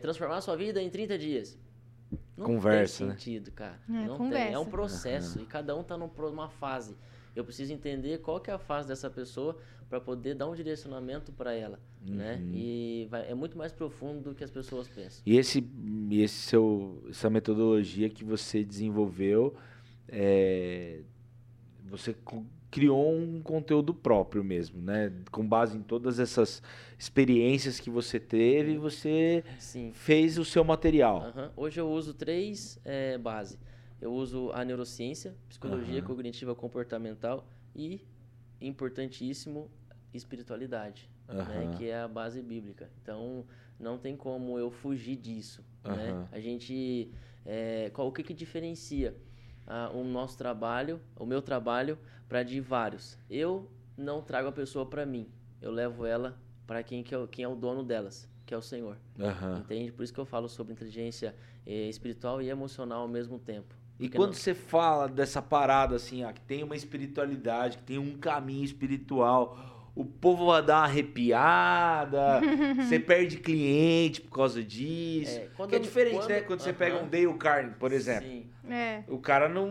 [0.00, 1.58] transformar a sua vida em 30 dias.
[2.36, 3.12] Não Conversa, tem né?
[3.14, 3.80] sentido, cara.
[3.88, 4.52] É, não tem.
[4.52, 6.96] É um processo e cada um tá pro- numa fase.
[7.34, 9.58] Eu preciso entender qual que é a fase dessa pessoa
[9.92, 12.36] para poder dar um direcionamento para ela, né?
[12.36, 12.50] Uhum.
[12.54, 15.22] E vai- é muito mais profundo do que as pessoas pensam.
[15.26, 15.62] E esse,
[16.12, 19.54] esse seu, essa metodologia que você desenvolveu,
[20.08, 21.02] é,
[21.84, 22.16] você
[22.70, 25.12] criou um conteúdo próprio mesmo, né?
[25.30, 26.62] Com base em todas essas
[26.98, 29.90] experiências que você teve, você Sim.
[29.92, 31.20] fez o seu material.
[31.20, 31.52] Aham.
[31.54, 33.58] Hoje eu uso três é, bases.
[34.00, 36.06] Eu uso a neurociência, psicologia Aham.
[36.06, 38.00] cognitiva comportamental e,
[38.58, 39.70] importantíssimo,
[40.12, 41.70] espiritualidade, né?
[41.76, 42.90] Que é a base bíblica.
[43.02, 43.44] Então,
[43.78, 46.26] não tem como eu fugir disso, né?
[46.32, 47.10] A gente...
[47.44, 49.16] é, qual, o que que diferencia
[49.66, 51.98] ah, o nosso trabalho, o meu trabalho,
[52.28, 53.18] para de vários?
[53.30, 55.28] Eu não trago a pessoa para mim.
[55.60, 58.56] Eu levo ela para quem, que é, o- quem é o dono delas, que é
[58.56, 58.96] o Senhor.
[59.18, 59.58] Aham.
[59.58, 59.92] Entende?
[59.92, 61.34] Por isso que eu falo sobre inteligência
[61.66, 63.74] eh, espiritual e emocional ao mesmo tempo.
[64.00, 68.16] E quando não- você fala dessa parada assim, que tem uma espiritualidade, que tem um
[68.18, 72.40] caminho espiritual, o povo vai dar uma arrepiada,
[72.88, 75.38] você perde cliente por causa disso.
[75.38, 76.40] É, quando que é diferente, quando- né?
[76.40, 78.28] Quando você pega um Dale Carnegie, por exemplo.
[78.28, 79.02] Sim, É.
[79.08, 79.68] O cara não.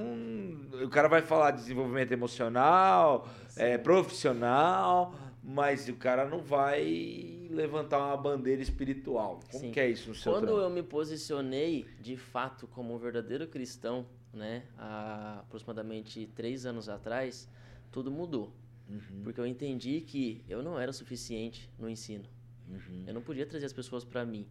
[0.84, 5.14] O cara vai falar de desenvolvimento emocional, é, profissional,
[5.44, 9.40] mas o cara não vai levantar uma bandeira espiritual.
[9.52, 9.72] Como Sim.
[9.72, 10.62] que é isso no seu Quando trampo?
[10.62, 17.50] eu me posicionei de fato como um verdadeiro cristão, né, há aproximadamente três anos atrás,
[17.92, 18.52] tudo mudou.
[18.92, 22.26] Uhum, Porque eu entendi que eu não era suficiente no ensino.
[22.70, 23.04] uhum.
[23.08, 24.46] Eu não podia trazer as pessoas para mim.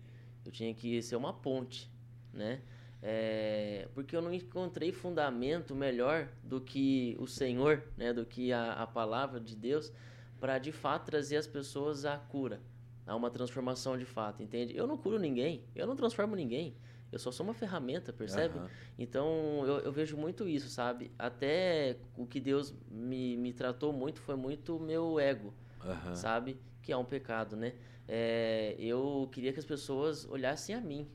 [0.45, 1.91] Eu tinha que ser uma ponte,
[2.33, 2.63] né?
[3.03, 8.13] É, porque eu não encontrei fundamento melhor do que o Senhor, né?
[8.13, 9.93] Do que a, a palavra de Deus
[10.39, 12.61] para de fato trazer as pessoas à cura,
[13.07, 14.75] a uma transformação de fato, entende?
[14.75, 16.75] Eu não curo ninguém, eu não transformo ninguém.
[17.13, 18.59] Eu só sou uma ferramenta, percebe?
[18.59, 18.71] Aham.
[18.99, 21.11] Então eu, eu vejo muito isso, sabe?
[21.19, 25.53] Até o que Deus me, me tratou muito foi muito meu ego
[25.85, 26.15] Aham.
[26.15, 26.61] sabe?
[26.83, 27.75] Que é um pecado, né?
[28.07, 31.09] É, eu queria que as pessoas olhassem a mim,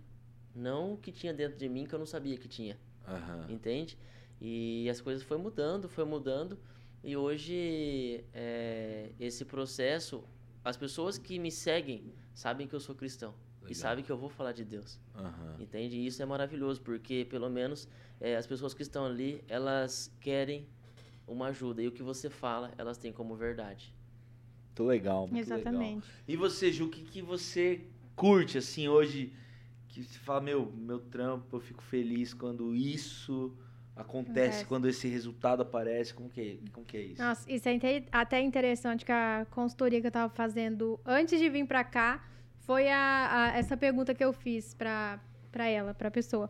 [0.53, 2.77] não o que tinha dentro de mim que eu não sabia que tinha,
[3.07, 3.47] Aham.
[3.49, 3.97] entende?
[4.39, 6.57] E as coisas foi mudando, foi mudando,
[7.03, 10.23] e hoje é, esse processo,
[10.63, 13.33] as pessoas que me seguem sabem que eu sou cristão
[13.65, 13.71] Legal.
[13.71, 14.99] e sabem que eu vou falar de Deus.
[15.15, 15.57] Aham.
[15.59, 15.97] Entende?
[15.97, 17.87] E isso é maravilhoso, porque pelo menos
[18.19, 20.67] eh, as pessoas que estão ali, elas querem
[21.27, 21.81] uma ajuda.
[21.81, 23.93] E o que você fala, elas têm como verdade.
[24.67, 25.57] Muito legal, muito legal.
[25.59, 26.07] Exatamente.
[26.27, 27.85] E você, Ju, o que, que você
[28.15, 29.33] curte, assim, hoje?
[29.87, 33.55] Que você fala, meu, meu trampo, eu fico feliz quando isso
[33.95, 34.65] acontece, Acontece.
[34.65, 36.13] quando esse resultado aparece.
[36.13, 37.21] Como que, é- como que é isso?
[37.21, 37.79] Nossa, isso é
[38.11, 42.21] até interessante que a consultoria que eu tava fazendo antes de vir pra cá
[42.65, 45.19] foi a, a- essa pergunta que eu fiz pra
[45.53, 46.49] ela, pra pessoa.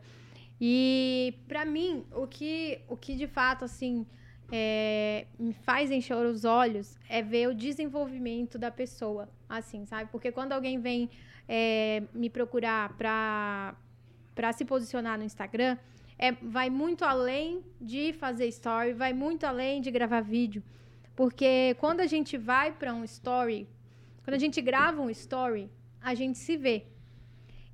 [0.59, 4.05] E pra mim, o que, o que de fato, assim,
[4.51, 10.09] é, me faz encher os olhos é ver o desenvolvimento da pessoa, assim, sabe?
[10.11, 11.09] Porque quando alguém vem
[11.47, 13.75] é, me procurar pra,
[14.33, 15.77] pra se posicionar no Instagram,
[16.17, 20.63] é, vai muito além de fazer story, vai muito além de gravar vídeo.
[21.15, 23.67] Porque quando a gente vai para um story,
[24.23, 25.69] quando a gente grava um story,
[26.05, 26.85] a gente se vê.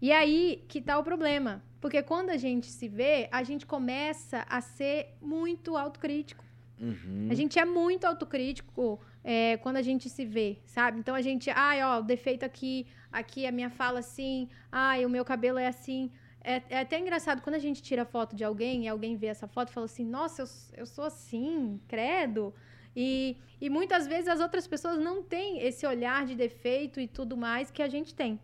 [0.01, 1.61] E aí que tá o problema.
[1.81, 6.43] Porque quando a gente se vê, a gente começa a ser muito autocrítico.
[6.79, 7.27] Uhum.
[7.29, 10.99] A gente é muito autocrítico é, quando a gente se vê, sabe?
[10.99, 15.09] Então a gente, ai, ó, o defeito aqui, aqui a minha fala assim, ai, o
[15.09, 16.09] meu cabelo é assim.
[16.43, 19.47] É, é até engraçado quando a gente tira foto de alguém e alguém vê essa
[19.47, 20.47] foto e fala assim, nossa, eu,
[20.81, 22.53] eu sou assim, credo.
[22.95, 27.37] E, e muitas vezes as outras pessoas não têm esse olhar de defeito e tudo
[27.37, 28.39] mais que a gente tem.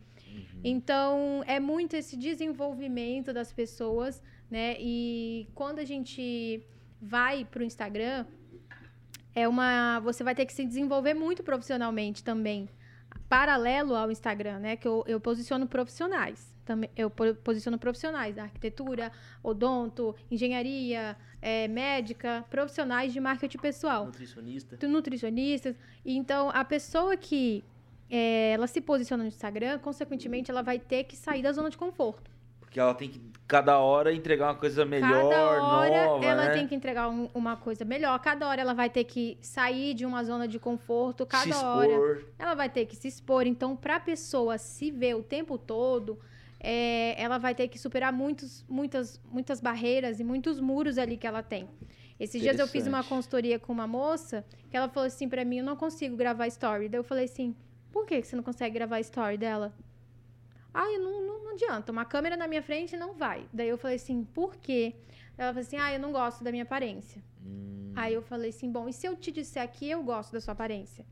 [0.63, 4.75] Então, é muito esse desenvolvimento das pessoas, né?
[4.79, 6.63] E quando a gente
[7.01, 8.25] vai para o Instagram,
[9.35, 12.67] é uma, você vai ter que se desenvolver muito profissionalmente também,
[13.29, 14.75] paralelo ao Instagram, né?
[14.75, 16.56] Que eu, eu posiciono profissionais.
[16.67, 19.09] Também, eu po- posiciono profissionais da arquitetura,
[19.41, 24.87] odonto, engenharia, é, médica, profissionais de marketing pessoal Nutricionista.
[24.87, 25.75] nutricionistas.
[26.05, 27.63] Então, a pessoa que
[28.09, 31.77] é, ela se posiciona no Instagram, consequentemente, ela vai ter que sair da zona de
[31.77, 32.29] conforto.
[32.59, 35.59] Porque ela tem que, cada hora, entregar uma coisa melhor, cada hora
[36.05, 36.53] nova, ela né?
[36.53, 38.19] tem que entregar um- uma coisa melhor.
[38.19, 41.25] Cada hora ela vai ter que sair de uma zona de conforto.
[41.25, 43.47] Cada hora ela vai ter que se expor.
[43.47, 46.19] Então, para a pessoa se ver o tempo todo,
[46.59, 51.27] é, ela vai ter que superar muitos, muitas, muitas barreiras e muitos muros ali que
[51.27, 51.67] ela tem.
[52.19, 55.57] Esses dias eu fiz uma consultoria com uma moça que ela falou assim para mim:
[55.57, 56.89] eu não consigo gravar story.
[56.89, 57.55] Daí eu falei assim:
[57.91, 59.73] por que você não consegue gravar story dela?
[60.73, 61.91] Ah, eu não, não, não adianta.
[61.91, 63.45] Uma câmera na minha frente não vai.
[63.53, 64.95] Daí eu falei assim: por quê?
[65.37, 67.23] Ela falou assim: ah, eu não gosto da minha aparência.
[67.45, 70.39] Hum, Aí eu falei assim, bom, e se eu te disser que eu gosto da
[70.39, 71.03] sua aparência?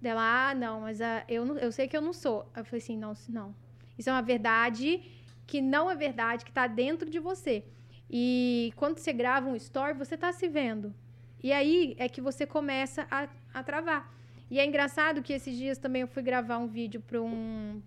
[0.00, 2.50] Dela, ah, não, mas ah, eu, não, eu sei que eu não sou.
[2.56, 3.54] Eu falei assim, não, não.
[3.98, 5.02] Isso é uma verdade
[5.46, 7.64] que não é verdade, que tá dentro de você.
[8.10, 10.94] E quando você grava um story, você tá se vendo.
[11.42, 14.14] E aí é que você começa a, a travar.
[14.50, 17.82] E é engraçado que esses dias também eu fui gravar um vídeo para um,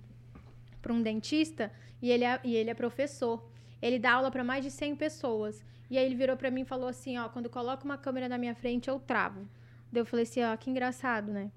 [0.90, 3.50] um dentista e ele, é, e ele é professor.
[3.82, 5.64] Ele dá aula para mais de 100 pessoas.
[5.90, 8.38] E aí ele virou para mim e falou assim, ó, quando coloca uma câmera na
[8.38, 9.48] minha frente, eu travo.
[9.92, 11.52] Daí eu falei assim, ó, que engraçado, né?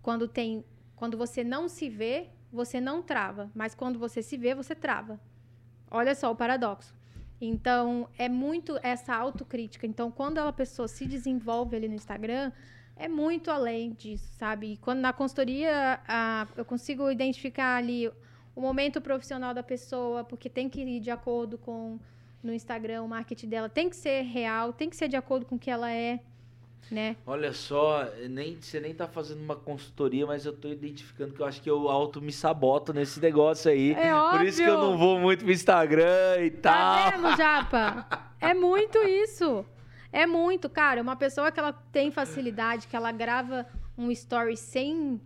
[0.00, 0.64] Quando tem,
[0.96, 5.18] quando você não se vê, você não trava, mas quando você se vê, você trava.
[5.90, 6.94] Olha só o paradoxo.
[7.40, 9.86] Então, é muito essa autocrítica.
[9.86, 12.52] Então, quando a pessoa se desenvolve ali no Instagram,
[12.96, 14.74] é muito além disso, sabe?
[14.74, 18.08] E quando na consultoria a, eu consigo identificar ali
[18.54, 21.98] o momento profissional da pessoa, porque tem que ir de acordo com
[22.42, 25.54] no Instagram, o marketing dela tem que ser real, tem que ser de acordo com
[25.54, 26.20] o que ela é,
[26.90, 27.16] né?
[27.26, 31.46] Olha só, nem, você nem tá fazendo uma consultoria, mas eu tô identificando que eu
[31.46, 33.92] acho que eu auto me saboto nesse negócio aí.
[33.92, 34.90] É Por isso que eu óbvio.
[34.90, 37.10] não vou muito pro Instagram e Tá tal.
[37.22, 38.32] vendo, Japa?
[38.40, 39.64] É muito isso.
[40.12, 41.00] É muito, cara.
[41.00, 43.66] Uma pessoa que ela tem facilidade, que ela grava
[43.96, 45.18] um story sem,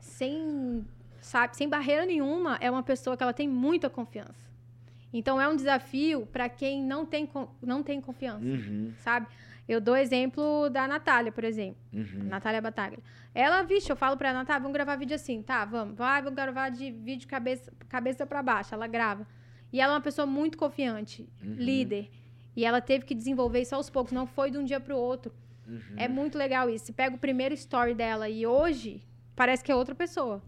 [0.00, 0.84] sem,
[1.20, 4.44] sabe, sem barreira nenhuma, é uma pessoa que ela tem muita confiança.
[5.12, 7.30] Então é um desafio para quem não tem,
[7.62, 9.28] não tem confiança, Uhum, sabe?
[9.66, 11.76] Eu dou exemplo da Natália, por exemplo.
[11.92, 12.24] uhum.
[12.24, 13.02] Natália Bataglia.
[13.34, 15.42] Ela, vixe, eu falo pra ela, Natália, vamos gravar vídeo assim.
[15.42, 15.96] Tá, vamos.
[15.96, 18.74] Vai, vamos gravar de vídeo cabeça, cabeça para baixo.
[18.74, 19.26] Ela grava.
[19.72, 21.54] E ela é uma pessoa muito confiante, Uhum.
[21.54, 22.10] líder.
[22.54, 25.32] E ela teve que desenvolver isso aos poucos, não foi de um dia pro outro.
[25.66, 25.80] Uhum.
[25.96, 26.84] É muito legal isso.
[26.86, 29.02] Você pega o primeiro story dela e hoje
[29.34, 30.42] parece que é outra pessoa.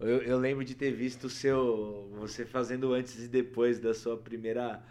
[0.00, 2.10] Eu, eu lembro de ter visto o seu.
[2.18, 4.82] Você fazendo antes e depois da sua primeira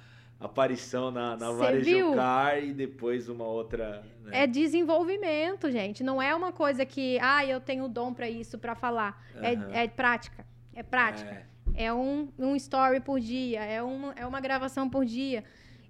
[0.41, 2.13] aparição na, na Cê Varejo?
[2.15, 4.03] Car e depois uma outra.
[4.23, 4.43] né?
[4.43, 6.03] É desenvolvimento, gente.
[6.03, 9.23] Não é uma coisa que, ah, eu tenho dom pra isso, pra falar.
[9.35, 9.69] É- Aham.
[9.71, 10.45] É, prática.
[10.73, 11.45] É prática.
[11.75, 11.85] É.
[11.85, 15.43] É um, um story por dia, é uma, é uma gravação por dia.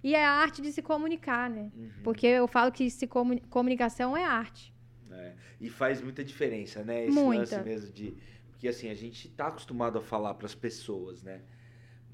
[0.04, 1.72] E é a arte de se comunicar, né?
[1.76, 1.90] Uhum.
[2.04, 4.74] Porque eu falo que se comuni- comunicação é arte.
[5.12, 7.06] É, E faz muita diferença, né?
[7.06, 7.42] Esse Muita.
[7.58, 8.16] lance mesmo de.
[8.52, 11.42] Porque assim, a gente tá acostumado a falar pras pessoas, né?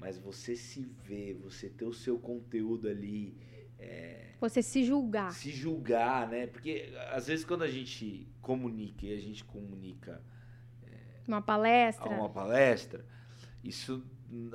[0.00, 3.36] Mas você se vê, você ter o seu conteúdo ali,
[3.78, 5.32] é, Você se julgar.
[5.32, 6.46] se julgar, né?
[6.46, 10.22] Porque às vezes quando a gente comunica e a gente comunica
[11.26, 12.08] Uma a palestra.
[12.08, 13.04] uma palestra,
[13.62, 14.02] isso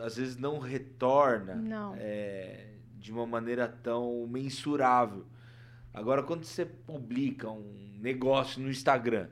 [0.02, 1.96] às vezes não retorna Não.
[1.98, 5.26] é, de uma maneira tão mensurável.
[5.94, 9.30] Agora, quando você publica um negócio no Instagram,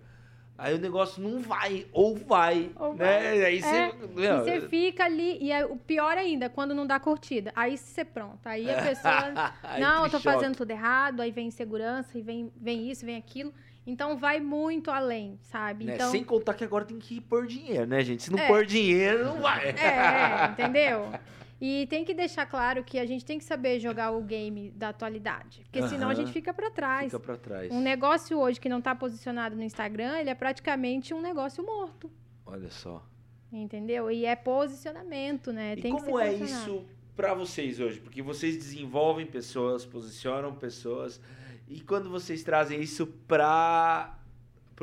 [0.62, 3.05] aí o negócio não vai, ou vai, Ou né?
[3.20, 3.45] vai.
[3.45, 6.99] Aí você, É, E você fica ali, e é o pior ainda, quando não dá
[6.99, 7.51] curtida.
[7.55, 8.39] Aí você pronto.
[8.45, 9.53] Aí a pessoa.
[9.64, 10.24] Aí não, eu tô choque.
[10.36, 13.53] fazendo tudo errado, aí vem insegurança, e vem, vem isso, vem aquilo.
[13.86, 15.86] Então vai muito além, sabe?
[15.86, 15.95] Né?
[15.95, 16.12] Então.
[16.12, 18.22] Sem contar que agora tem que pôr dinheiro, né, gente?
[18.22, 18.47] Se não É.
[18.47, 19.70] pôr dinheiro, não vai.
[19.70, 21.12] É, entendeu?
[21.62, 24.89] E tem que deixar claro que a gente tem que saber jogar o game da
[24.89, 25.62] atualidade.
[25.66, 27.05] Porque senão a gente fica pra trás.
[27.05, 27.72] Fica pra trás.
[27.72, 32.09] Um negócio hoje que não tá posicionado no Instagram, ele é praticamente um negócio morto.
[32.47, 33.05] Olha só.
[33.53, 34.09] Entendeu?
[34.09, 35.74] E é posicionamento, né?
[35.78, 36.84] E tem como é isso
[37.16, 37.99] para vocês hoje?
[37.99, 41.22] Porque vocês desenvolvem pessoas, posicionam pessoas.
[41.68, 44.18] E quando vocês trazem isso para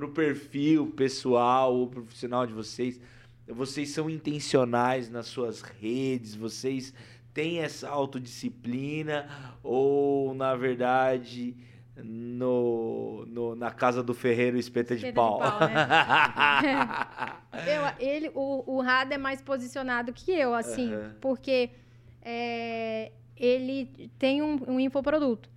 [0.01, 3.01] o perfil pessoal ou profissional de vocês,
[3.49, 6.93] vocês são intencionais nas suas redes, vocês
[7.33, 9.29] têm essa autodisciplina
[9.63, 11.57] ou, na verdade,
[11.97, 15.39] no, no, na casa do ferreiro espeta, espeta de pau.
[15.39, 15.87] De pau né?
[17.99, 21.13] eu, ele, o, o Rada é mais posicionado que eu, assim, uhum.
[21.21, 21.71] porque
[22.23, 25.49] é, ele tem um, um infoproduto.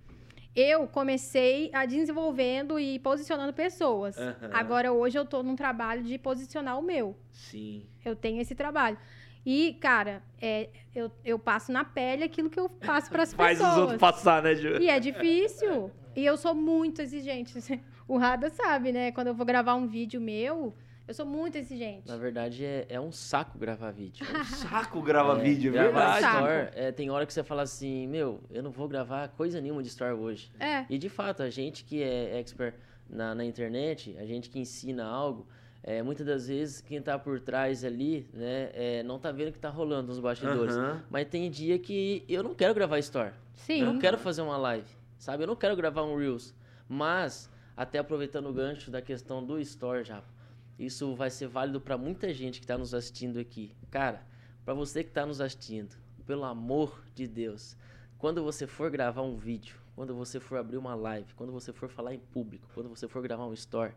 [0.54, 4.16] Eu comecei a desenvolvendo e posicionando pessoas.
[4.16, 4.50] Uhum.
[4.52, 7.16] Agora, hoje, eu estou num trabalho de posicionar o meu.
[7.30, 7.86] Sim.
[8.04, 8.98] Eu tenho esse trabalho.
[9.44, 13.58] E, cara, é, eu, eu passo na pele aquilo que eu passo para as pessoas.
[13.58, 14.80] Faz os outros passar, né, Ju?
[14.80, 15.90] E é difícil.
[16.14, 17.54] E eu sou muito exigente.
[18.08, 19.12] O Rada sabe, né?
[19.12, 20.74] Quando eu vou gravar um vídeo meu,
[21.12, 22.08] eu sou muito exigente.
[22.08, 24.26] Na verdade, é, é um saco gravar vídeo.
[24.26, 26.26] É um saco gravar é, vídeo, é verdade.
[26.26, 29.82] Store, é, tem hora que você fala assim, meu, eu não vou gravar coisa nenhuma
[29.82, 30.50] de Store hoje.
[30.58, 30.84] É.
[30.88, 32.74] E de fato, a gente que é expert
[33.08, 35.46] na, na internet, a gente que ensina algo,
[35.82, 39.52] é, muitas das vezes quem está por trás ali, né, é, não está vendo o
[39.52, 40.74] que está rolando nos bastidores.
[40.74, 41.00] Uhum.
[41.10, 43.32] Mas tem dia que eu não quero gravar Store.
[43.54, 43.80] Sim.
[43.80, 45.44] Eu não quero fazer uma live sabe?
[45.44, 46.52] Eu não quero gravar um Reels,
[46.88, 50.20] mas até aproveitando o gancho da questão do Store já,
[50.86, 53.74] isso vai ser válido para muita gente que está nos assistindo aqui.
[53.90, 54.26] Cara,
[54.64, 57.76] para você que está nos assistindo, pelo amor de Deus,
[58.18, 61.88] quando você for gravar um vídeo, quando você for abrir uma live, quando você for
[61.88, 63.92] falar em público, quando você for gravar um Store,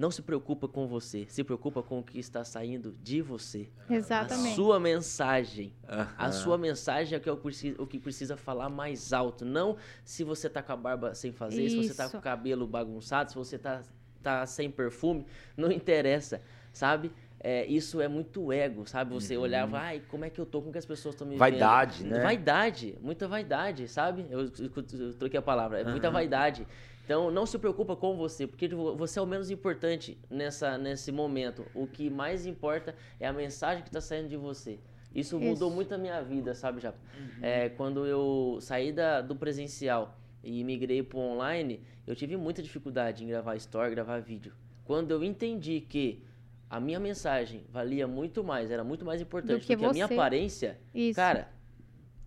[0.00, 3.68] não se preocupa com você, se preocupa com o que está saindo de você.
[3.88, 4.52] Exatamente.
[4.52, 5.74] A sua mensagem.
[6.16, 9.44] A sua mensagem é o que, o que precisa falar mais alto.
[9.44, 11.76] Não se você está com a barba sem fazer, Isso.
[11.76, 13.82] se você está com o cabelo bagunçado, se você está
[14.22, 16.40] tá sem perfume, não interessa,
[16.72, 17.12] sabe?
[17.42, 19.14] É, isso é muito ego, sabe?
[19.14, 19.44] Você uhum.
[19.44, 22.10] olhar, ai, como é que eu tô, como que as pessoas estão me vaidade, vendo?
[22.10, 22.22] Vaidade, né?
[22.22, 24.26] Vaidade, muita vaidade, sabe?
[24.28, 26.12] Eu, eu, eu troquei a palavra, é muita uhum.
[26.12, 26.66] vaidade.
[27.02, 31.66] Então, não se preocupa com você, porque você é o menos importante nessa, nesse momento.
[31.74, 34.78] O que mais importa é a mensagem que está saindo de você.
[35.12, 37.28] Isso, Isso, mudou muito a minha vida, sabe, já uhum.
[37.42, 42.62] é, Quando eu saí da, do presencial e migrei para o online, eu tive muita
[42.62, 44.52] dificuldade em gravar story, gravar vídeo.
[44.84, 46.22] Quando eu entendi que
[46.68, 49.92] a minha mensagem valia muito mais, era muito mais importante do que, do que a
[49.92, 51.16] minha aparência, Isso.
[51.16, 51.48] cara,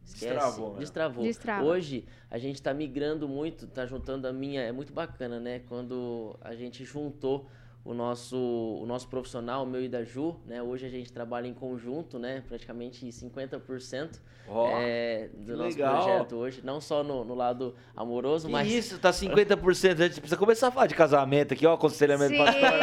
[0.05, 0.79] Esquece, destravou, né?
[0.79, 1.23] destravou.
[1.23, 1.63] Destrava.
[1.63, 5.59] Hoje a gente está migrando muito, está juntando a minha, é muito bacana, né?
[5.67, 7.49] Quando a gente juntou
[7.85, 10.63] o nosso, o nosso profissional, o meu e da Ju, né?
[10.63, 12.41] Hoje a gente trabalha em conjunto, né?
[12.47, 16.03] Praticamente 50% oh, é, do nosso legal.
[16.03, 16.61] projeto hoje.
[16.63, 18.71] Não só no, no lado amoroso, que mas...
[18.71, 19.99] isso, tá 50%.
[19.99, 22.79] A gente precisa começar a falar de casamento aqui, ó, aconselhamento pastoral.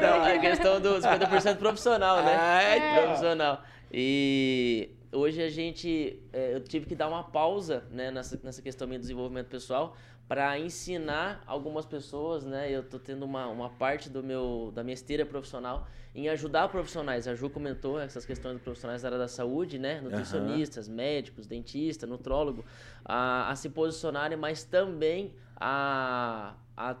[0.00, 2.76] Não, a questão do 50% profissional, né?
[2.76, 3.02] É.
[3.02, 3.60] Profissional.
[3.92, 8.86] E hoje a gente, é, eu tive que dar uma pausa né, nessa, nessa questão
[8.88, 12.70] do desenvolvimento pessoal para ensinar algumas pessoas, né?
[12.70, 17.28] Eu tô tendo uma, uma parte do meu da minha esteira profissional em ajudar profissionais.
[17.28, 20.00] A Ju comentou essas questões dos profissionais da área da saúde, né?
[20.00, 20.94] Nutricionistas, uhum.
[20.94, 22.64] médicos, dentista, nutrólogo,
[23.04, 26.96] a, a se posicionarem, mas também a, a,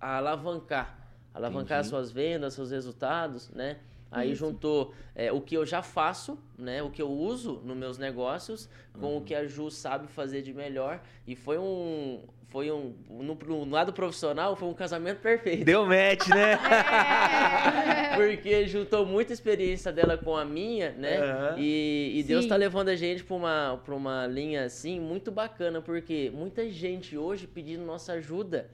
[0.00, 0.98] a alavancar,
[1.32, 1.88] alavancar Entendi.
[1.88, 3.78] suas vendas, seus resultados, né?
[4.10, 4.40] Aí Isso.
[4.40, 6.82] juntou é, o que eu já faço, né?
[6.82, 9.16] O que eu uso nos meus negócios, com uhum.
[9.18, 11.00] o que a Ju sabe fazer de melhor.
[11.26, 12.22] E foi um.
[12.48, 12.94] Foi um.
[13.10, 15.64] No, no lado profissional, foi um casamento perfeito.
[15.64, 16.52] Deu match, né?
[18.14, 18.16] é.
[18.16, 21.20] Porque juntou muita experiência dela com a minha, né?
[21.20, 21.58] Uhum.
[21.58, 25.82] E, e Deus tá levando a gente pra uma, pra uma linha assim muito bacana,
[25.82, 28.70] porque muita gente hoje pedindo nossa ajuda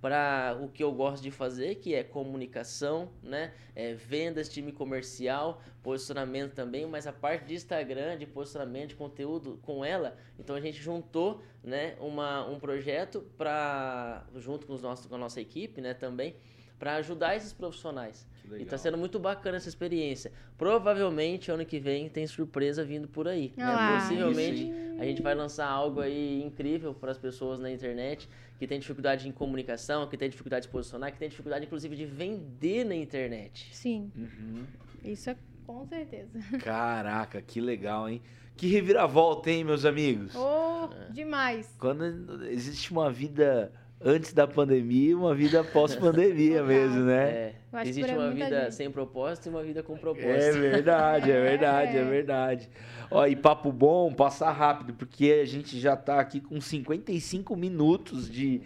[0.00, 3.52] para o que eu gosto de fazer, que é comunicação, né?
[3.74, 9.58] É vendas, time comercial, posicionamento também, mas a parte de Instagram, de posicionamento, de conteúdo
[9.62, 15.06] com ela, então a gente juntou, né, uma, um projeto para junto com, os nossos,
[15.06, 16.36] com a nossa equipe, né, também,
[16.78, 18.26] para ajudar esses profissionais.
[18.56, 20.32] E está sendo muito bacana essa experiência.
[20.56, 23.52] Provavelmente ano que vem tem surpresa vindo por aí.
[23.56, 23.64] Né?
[23.64, 28.28] Ah, Possivelmente a gente vai lançar algo aí incrível para as pessoas na internet
[28.58, 32.04] que tem dificuldade em comunicação, que tem dificuldade de posicionar, que tem dificuldade, inclusive, de
[32.04, 33.68] vender na internet.
[33.72, 34.10] Sim.
[34.16, 34.64] Uhum.
[35.04, 36.30] Isso é com certeza.
[36.64, 38.20] Caraca, que legal, hein?
[38.56, 40.34] Que reviravolta, hein, meus amigos?
[40.34, 41.12] Oh, é.
[41.12, 41.72] demais.
[41.78, 43.70] Quando existe uma vida
[44.00, 47.30] antes da pandemia e uma vida pós-pandemia mesmo, né?
[47.30, 47.54] É.
[47.84, 48.74] Existe uma vida gente.
[48.74, 50.30] sem propósito e uma vida com propósito.
[50.30, 52.70] É verdade, é verdade, é, é verdade.
[53.10, 58.30] Ó, e papo bom, passar rápido, porque a gente já tá aqui com 55 minutos
[58.30, 58.58] de,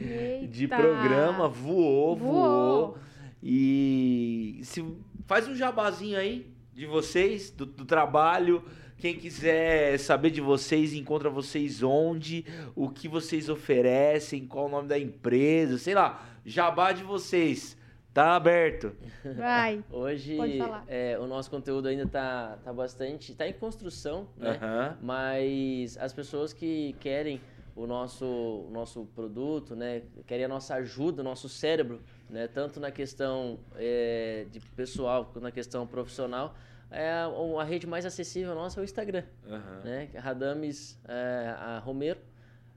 [0.47, 1.49] de programa.
[1.49, 2.99] Voou, voou, voou.
[3.43, 4.85] E se,
[5.27, 8.65] faz um jabazinho aí de vocês, do, do trabalho
[8.99, 12.47] Quem quiser saber de vocês, encontra vocês onde,
[12.77, 17.77] o que vocês oferecem, qual o nome da empresa, sei lá, jabá de vocês.
[18.13, 18.95] Tá aberto.
[19.37, 19.83] Vai.
[19.91, 20.85] Hoje Pode falar.
[20.87, 23.35] é, o nosso conteúdo ainda tá, tá bastante.
[23.35, 24.59] tá em construção, né?
[25.01, 27.41] Mas as pessoas que querem
[27.75, 30.03] o nosso, o nosso produto, né?
[30.27, 32.47] Querem a nossa ajuda, o nosso cérebro, né?
[32.49, 36.55] Tanto na questão é, de pessoal quanto na questão profissional.
[36.91, 39.81] É, a, a rede mais acessível nossa é o Instagram, Aham.
[39.85, 40.11] né?
[40.17, 42.21] Radames é, a Romero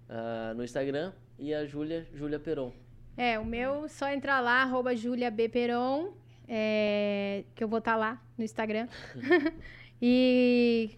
[0.08, 2.72] ah, no Instagram e a Júlia, Júlia Peron.
[3.18, 5.48] É, o meu, só entrar lá, arroba Julia B.
[5.50, 6.12] Peron,
[6.48, 8.88] é, que eu vou estar lá no Instagram.
[10.02, 10.92] e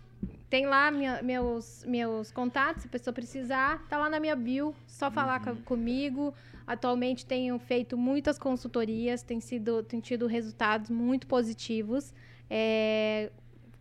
[0.50, 4.74] tem lá minha- meus, meus contatos, se a pessoa precisar, tá lá na minha bio,
[4.88, 6.34] só falar co- comigo.
[6.66, 12.14] Atualmente tenho feito muitas consultorias, tem, sido, tem tido resultados muito positivos.
[12.50, 13.32] É,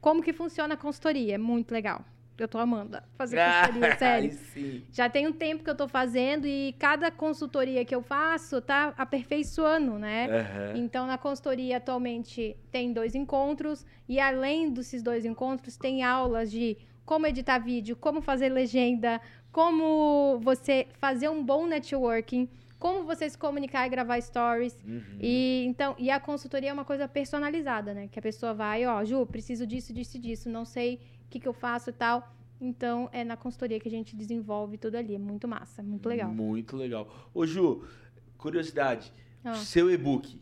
[0.01, 1.34] como que funciona a consultoria?
[1.34, 2.05] É muito legal.
[2.39, 4.30] Eu tô amando fazer consultoria, sério.
[4.30, 4.82] Ai, sim.
[4.93, 8.95] Já tem um tempo que eu tô fazendo e cada consultoria que eu faço tá
[8.97, 10.26] aperfeiçoando, né?
[10.26, 10.76] Aham.
[10.76, 13.87] Então, na consultoria, atualmente, tem dois encontros.
[14.09, 19.20] E além desses dois encontros, tem aulas de como editar vídeo, como fazer legenda,
[19.53, 24.76] como você fazer um bom networking, como você se comunicar e gravar stories.
[24.84, 25.18] Uhum.
[25.20, 28.09] E, então, e a consultoria é uma coisa personalizada, né?
[28.11, 31.41] Que a pessoa vai, ó, Ju, preciso disso, disso e disso, não sei o que,
[31.41, 32.33] que eu faço e tal.
[32.61, 35.14] Então, é na consultoria que a gente desenvolve tudo ali.
[35.14, 36.33] É muito massa, muito legal.
[36.33, 37.31] Muito legal.
[37.35, 37.85] Ô, Ju,
[38.39, 39.12] curiosidade.
[39.45, 39.55] Ah.
[39.55, 40.41] Seu e-book.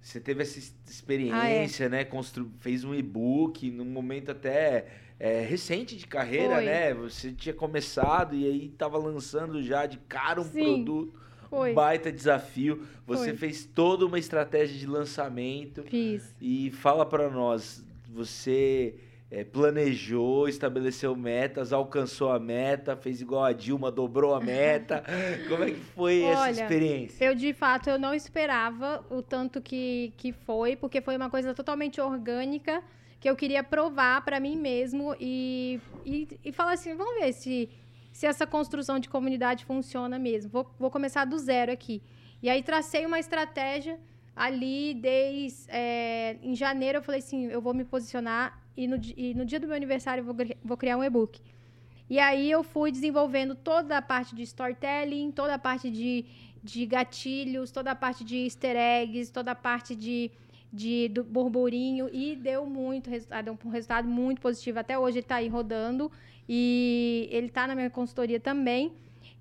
[0.00, 2.04] Você teve essa es- experiência, né?
[2.04, 2.48] Constru...
[2.60, 4.86] Fez um e-book num momento até
[5.18, 6.64] é, recente de carreira, Foi.
[6.64, 6.94] né?
[6.94, 10.84] Você tinha começado e aí tava lançando já de cara um Sim.
[10.84, 11.14] produto.
[11.50, 11.72] Foi.
[11.72, 12.86] Um baita desafio.
[13.06, 13.36] Você Foi.
[13.36, 15.82] fez toda uma estratégia de lançamento.
[15.82, 16.32] Fiz.
[16.40, 18.94] E fala pra nós, você
[19.30, 25.02] é, planejou, estabeleceu metas, alcançou a meta, fez igual a Dilma, dobrou a meta.
[25.48, 27.24] Como é que foi essa Olha, experiência?
[27.24, 31.52] Eu, de fato, eu não esperava o tanto que, que foi, porque foi uma coisa
[31.52, 32.82] totalmente orgânica
[33.18, 37.68] que eu queria provar para mim mesmo e, e, e falar assim, vamos ver se,
[38.12, 40.50] se essa construção de comunidade funciona mesmo.
[40.50, 42.00] Vou, vou começar do zero aqui.
[42.40, 43.98] E aí tracei uma estratégia
[44.36, 49.34] ali desde é, em janeiro eu falei assim, eu vou me posicionar e no, e
[49.34, 51.40] no dia do meu aniversário eu vou, vou criar um e-book.
[52.08, 56.24] E aí eu fui desenvolvendo toda a parte de storytelling, toda a parte de,
[56.62, 60.30] de gatilhos, toda a parte de easter eggs, toda a parte de,
[60.72, 64.78] de do burburinho e deu muito resultado, deu um resultado muito positivo.
[64.78, 66.10] Até hoje ele está aí rodando
[66.48, 68.92] e ele está na minha consultoria também.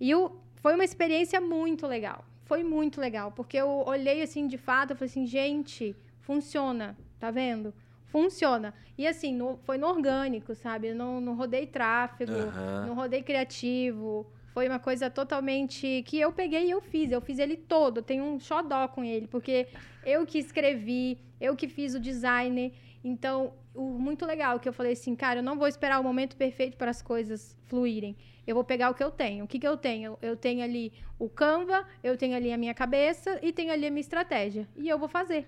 [0.02, 0.12] E
[0.56, 2.26] foi uma experiência muito legal.
[2.46, 7.32] Foi muito legal, porque eu olhei assim de fato, eu falei assim, gente, funciona, tá
[7.32, 7.74] vendo?
[8.16, 8.74] Funciona.
[8.98, 10.88] E assim, no- foi no orgânico, sabe?
[10.88, 12.86] Eu não, não rodei tráfego, Aham.
[12.88, 14.26] não rodei criativo.
[14.54, 17.12] Foi uma coisa totalmente que eu peguei e eu fiz.
[17.12, 17.98] Eu fiz ele todo.
[17.98, 19.68] Eu tenho um xodó com ele, porque
[20.06, 22.72] eu que escrevi, eu que fiz o design.
[23.04, 26.38] Então, o muito legal que eu falei assim, cara, eu não vou esperar o momento
[26.38, 28.16] perfeito para as coisas fluírem.
[28.48, 29.44] Eu vou pegar o que eu tenho.
[29.44, 30.18] O que, que eu tenho?
[30.22, 33.92] Eu tenho ali o Canva, eu tenho ali a minha cabeça e tenho ali a
[33.92, 34.66] minha estratégia.
[34.78, 35.46] E eu vou fazer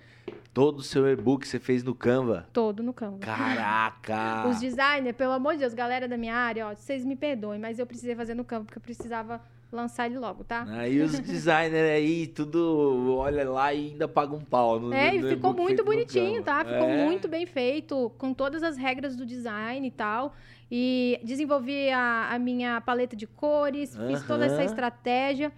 [0.53, 2.47] Todo o seu e-book você fez no Canva?
[2.51, 3.19] todo no Canva.
[3.19, 4.47] Caraca!
[4.49, 7.77] Os designers, pelo amor de Deus, galera da minha área, ó, vocês me perdoem, mas
[7.79, 9.39] eu precisei fazer no campo, porque eu precisava
[9.71, 10.65] lançar ele logo, tá?
[10.69, 14.79] Aí os designers aí, tudo olha lá e ainda paga um pau.
[14.79, 16.63] No, É, no- ficou muito bonitinho, Canva.
[16.63, 16.65] tá?
[16.73, 17.05] Ficou É?
[17.05, 20.33] muito bem feito, com todas as regras do design e tal.
[20.71, 25.51] E desenvolvi a, a minha paleta de cores, fiz toda essa estratégia.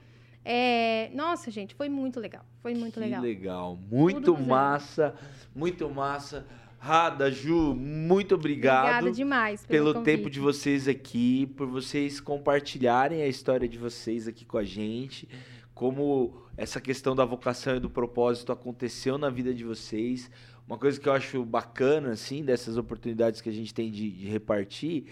[0.51, 2.43] É, Nossa, gente, foi muito legal.
[2.59, 3.21] Foi muito que legal.
[3.21, 3.79] legal.
[3.91, 5.13] Muito Tudo massa,
[5.53, 6.43] muito massa.
[6.79, 8.85] Rada, Ju, muito obrigado.
[8.85, 14.27] Obrigada demais pelo, pelo tempo de vocês aqui, por vocês compartilharem a história de vocês
[14.27, 15.29] aqui com a gente,
[15.75, 20.31] como essa questão da vocação e do propósito aconteceu na vida de vocês.
[20.65, 24.25] Uma coisa que eu acho bacana, assim, dessas oportunidades que a gente tem de, de
[24.27, 25.05] repartir,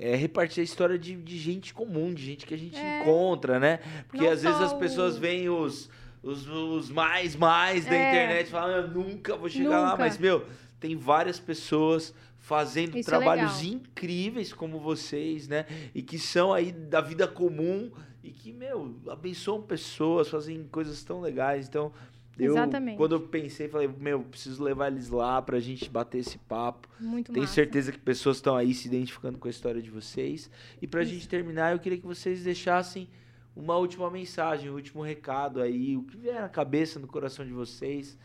[0.00, 3.00] é repartir a história de, de gente comum, de gente que a gente É.
[3.02, 3.80] encontra, né?
[4.08, 5.90] Porque Não às vezes as pessoas o- veem os,
[6.22, 8.08] os, os mais, mais da É.
[8.08, 9.98] internet e falam, eu nunca vou chegar lá, Nunca.
[9.98, 10.46] mas, meu,
[10.78, 13.74] tem várias pessoas fazendo Isso é trabalhos legal.
[13.80, 15.66] incríveis como vocês, né?
[15.94, 17.90] E que são aí da vida comum
[18.24, 21.68] e que, meu, abençoam pessoas, fazem coisas tão legais.
[21.68, 21.92] Então,
[22.40, 22.96] eu, Exatamente.
[22.96, 26.88] quando eu pensei, falei, meu, preciso levar eles lá pra gente bater esse papo.
[26.98, 27.54] Muito Tenho massa.
[27.54, 30.50] certeza que pessoas estão aí se identificando com a história de vocês.
[30.80, 31.12] E pra Isso.
[31.12, 33.08] gente terminar, eu queria que vocês deixassem
[33.54, 37.52] uma última mensagem, um último recado aí, o que vier na cabeça, no coração de
[37.52, 38.18] vocês,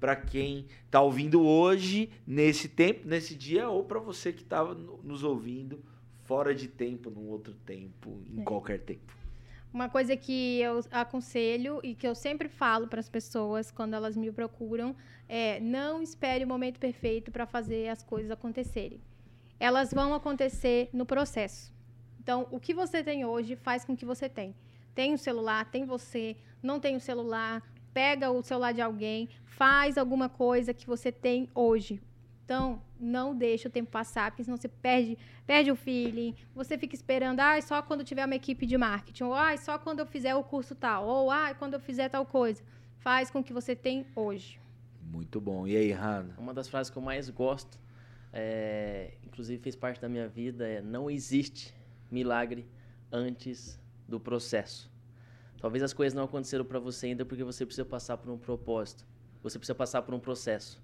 [0.00, 5.24] para quem está ouvindo hoje, nesse tempo, nesse dia, ou para você que estava nos
[5.24, 5.82] ouvindo
[6.24, 8.44] fora de tempo, num outro tempo, em é.
[8.44, 9.17] qualquer tempo.
[9.72, 14.16] Uma coisa que eu aconselho e que eu sempre falo para as pessoas quando elas
[14.16, 14.96] me procuram
[15.28, 19.00] é não espere o momento perfeito para fazer as coisas acontecerem.
[19.60, 21.72] Elas vão acontecer no processo.
[22.18, 24.54] Então, o que você tem hoje faz com que você tem.
[24.94, 27.62] Tem o celular, tem você, não tem o celular,
[27.92, 32.00] pega o celular de alguém, faz alguma coisa que você tem hoje.
[32.44, 36.34] Então, não deixa o tempo passar, porque senão você perde, perde o feeling.
[36.54, 40.00] Você fica esperando, ah, só quando tiver uma equipe de marketing, ou ah, só quando
[40.00, 42.62] eu fizer o curso tal, ou ah, quando eu fizer tal coisa.
[42.98, 44.60] Faz com o que você tem hoje.
[45.00, 45.66] Muito bom.
[45.66, 46.34] E aí, Hanna?
[46.38, 47.78] Uma das frases que eu mais gosto,
[48.32, 51.74] é, inclusive fez parte da minha vida, é: não existe
[52.10, 52.68] milagre
[53.10, 54.90] antes do processo.
[55.60, 59.04] Talvez as coisas não aconteceram para você ainda porque você precisa passar por um propósito.
[59.42, 60.82] Você precisa passar por um processo.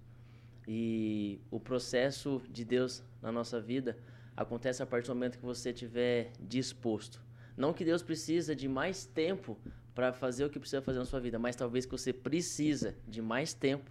[0.66, 3.96] E o processo de Deus na nossa vida
[4.36, 7.20] acontece a partir do momento que você estiver disposto.
[7.56, 9.58] Não que Deus precisa de mais tempo
[9.94, 13.22] para fazer o que precisa fazer na sua vida, mas talvez que você precisa de
[13.22, 13.90] mais tempo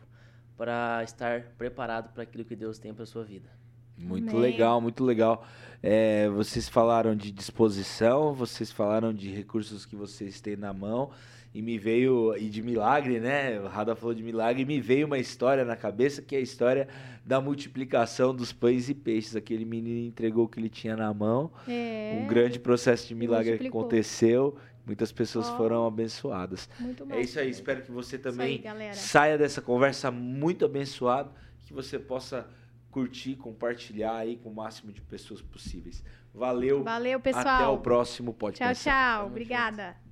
[0.58, 3.50] para estar preparado para aquilo que Deus tem para sua vida.
[3.98, 4.42] Muito Amém.
[4.42, 5.46] legal, muito legal.
[5.82, 11.12] É, vocês falaram de disposição, vocês falaram de recursos que vocês têm na mão
[11.54, 13.60] e me veio e de milagre, né?
[13.60, 16.42] O Rada falou de milagre e me veio uma história na cabeça que é a
[16.42, 16.88] história
[17.24, 19.36] da multiplicação dos pães e peixes.
[19.36, 21.52] Aquele menino entregou o que ele tinha na mão.
[21.68, 22.20] É.
[22.20, 24.58] Um grande processo de milagre aconteceu.
[24.86, 25.56] Muitas pessoas oh.
[25.56, 26.68] foram abençoadas.
[26.80, 27.50] Muito é isso aí.
[27.50, 31.32] Espero que você também aí, saia dessa conversa muito abençoado,
[31.66, 32.48] que você possa
[32.92, 36.04] curtir, compartilhar aí com o máximo de pessoas possíveis.
[36.34, 36.84] Valeu.
[36.84, 37.48] Valeu, pessoal.
[37.48, 38.84] Até o próximo podcast.
[38.84, 39.28] Tchau, tchau.
[39.28, 40.03] Obrigada.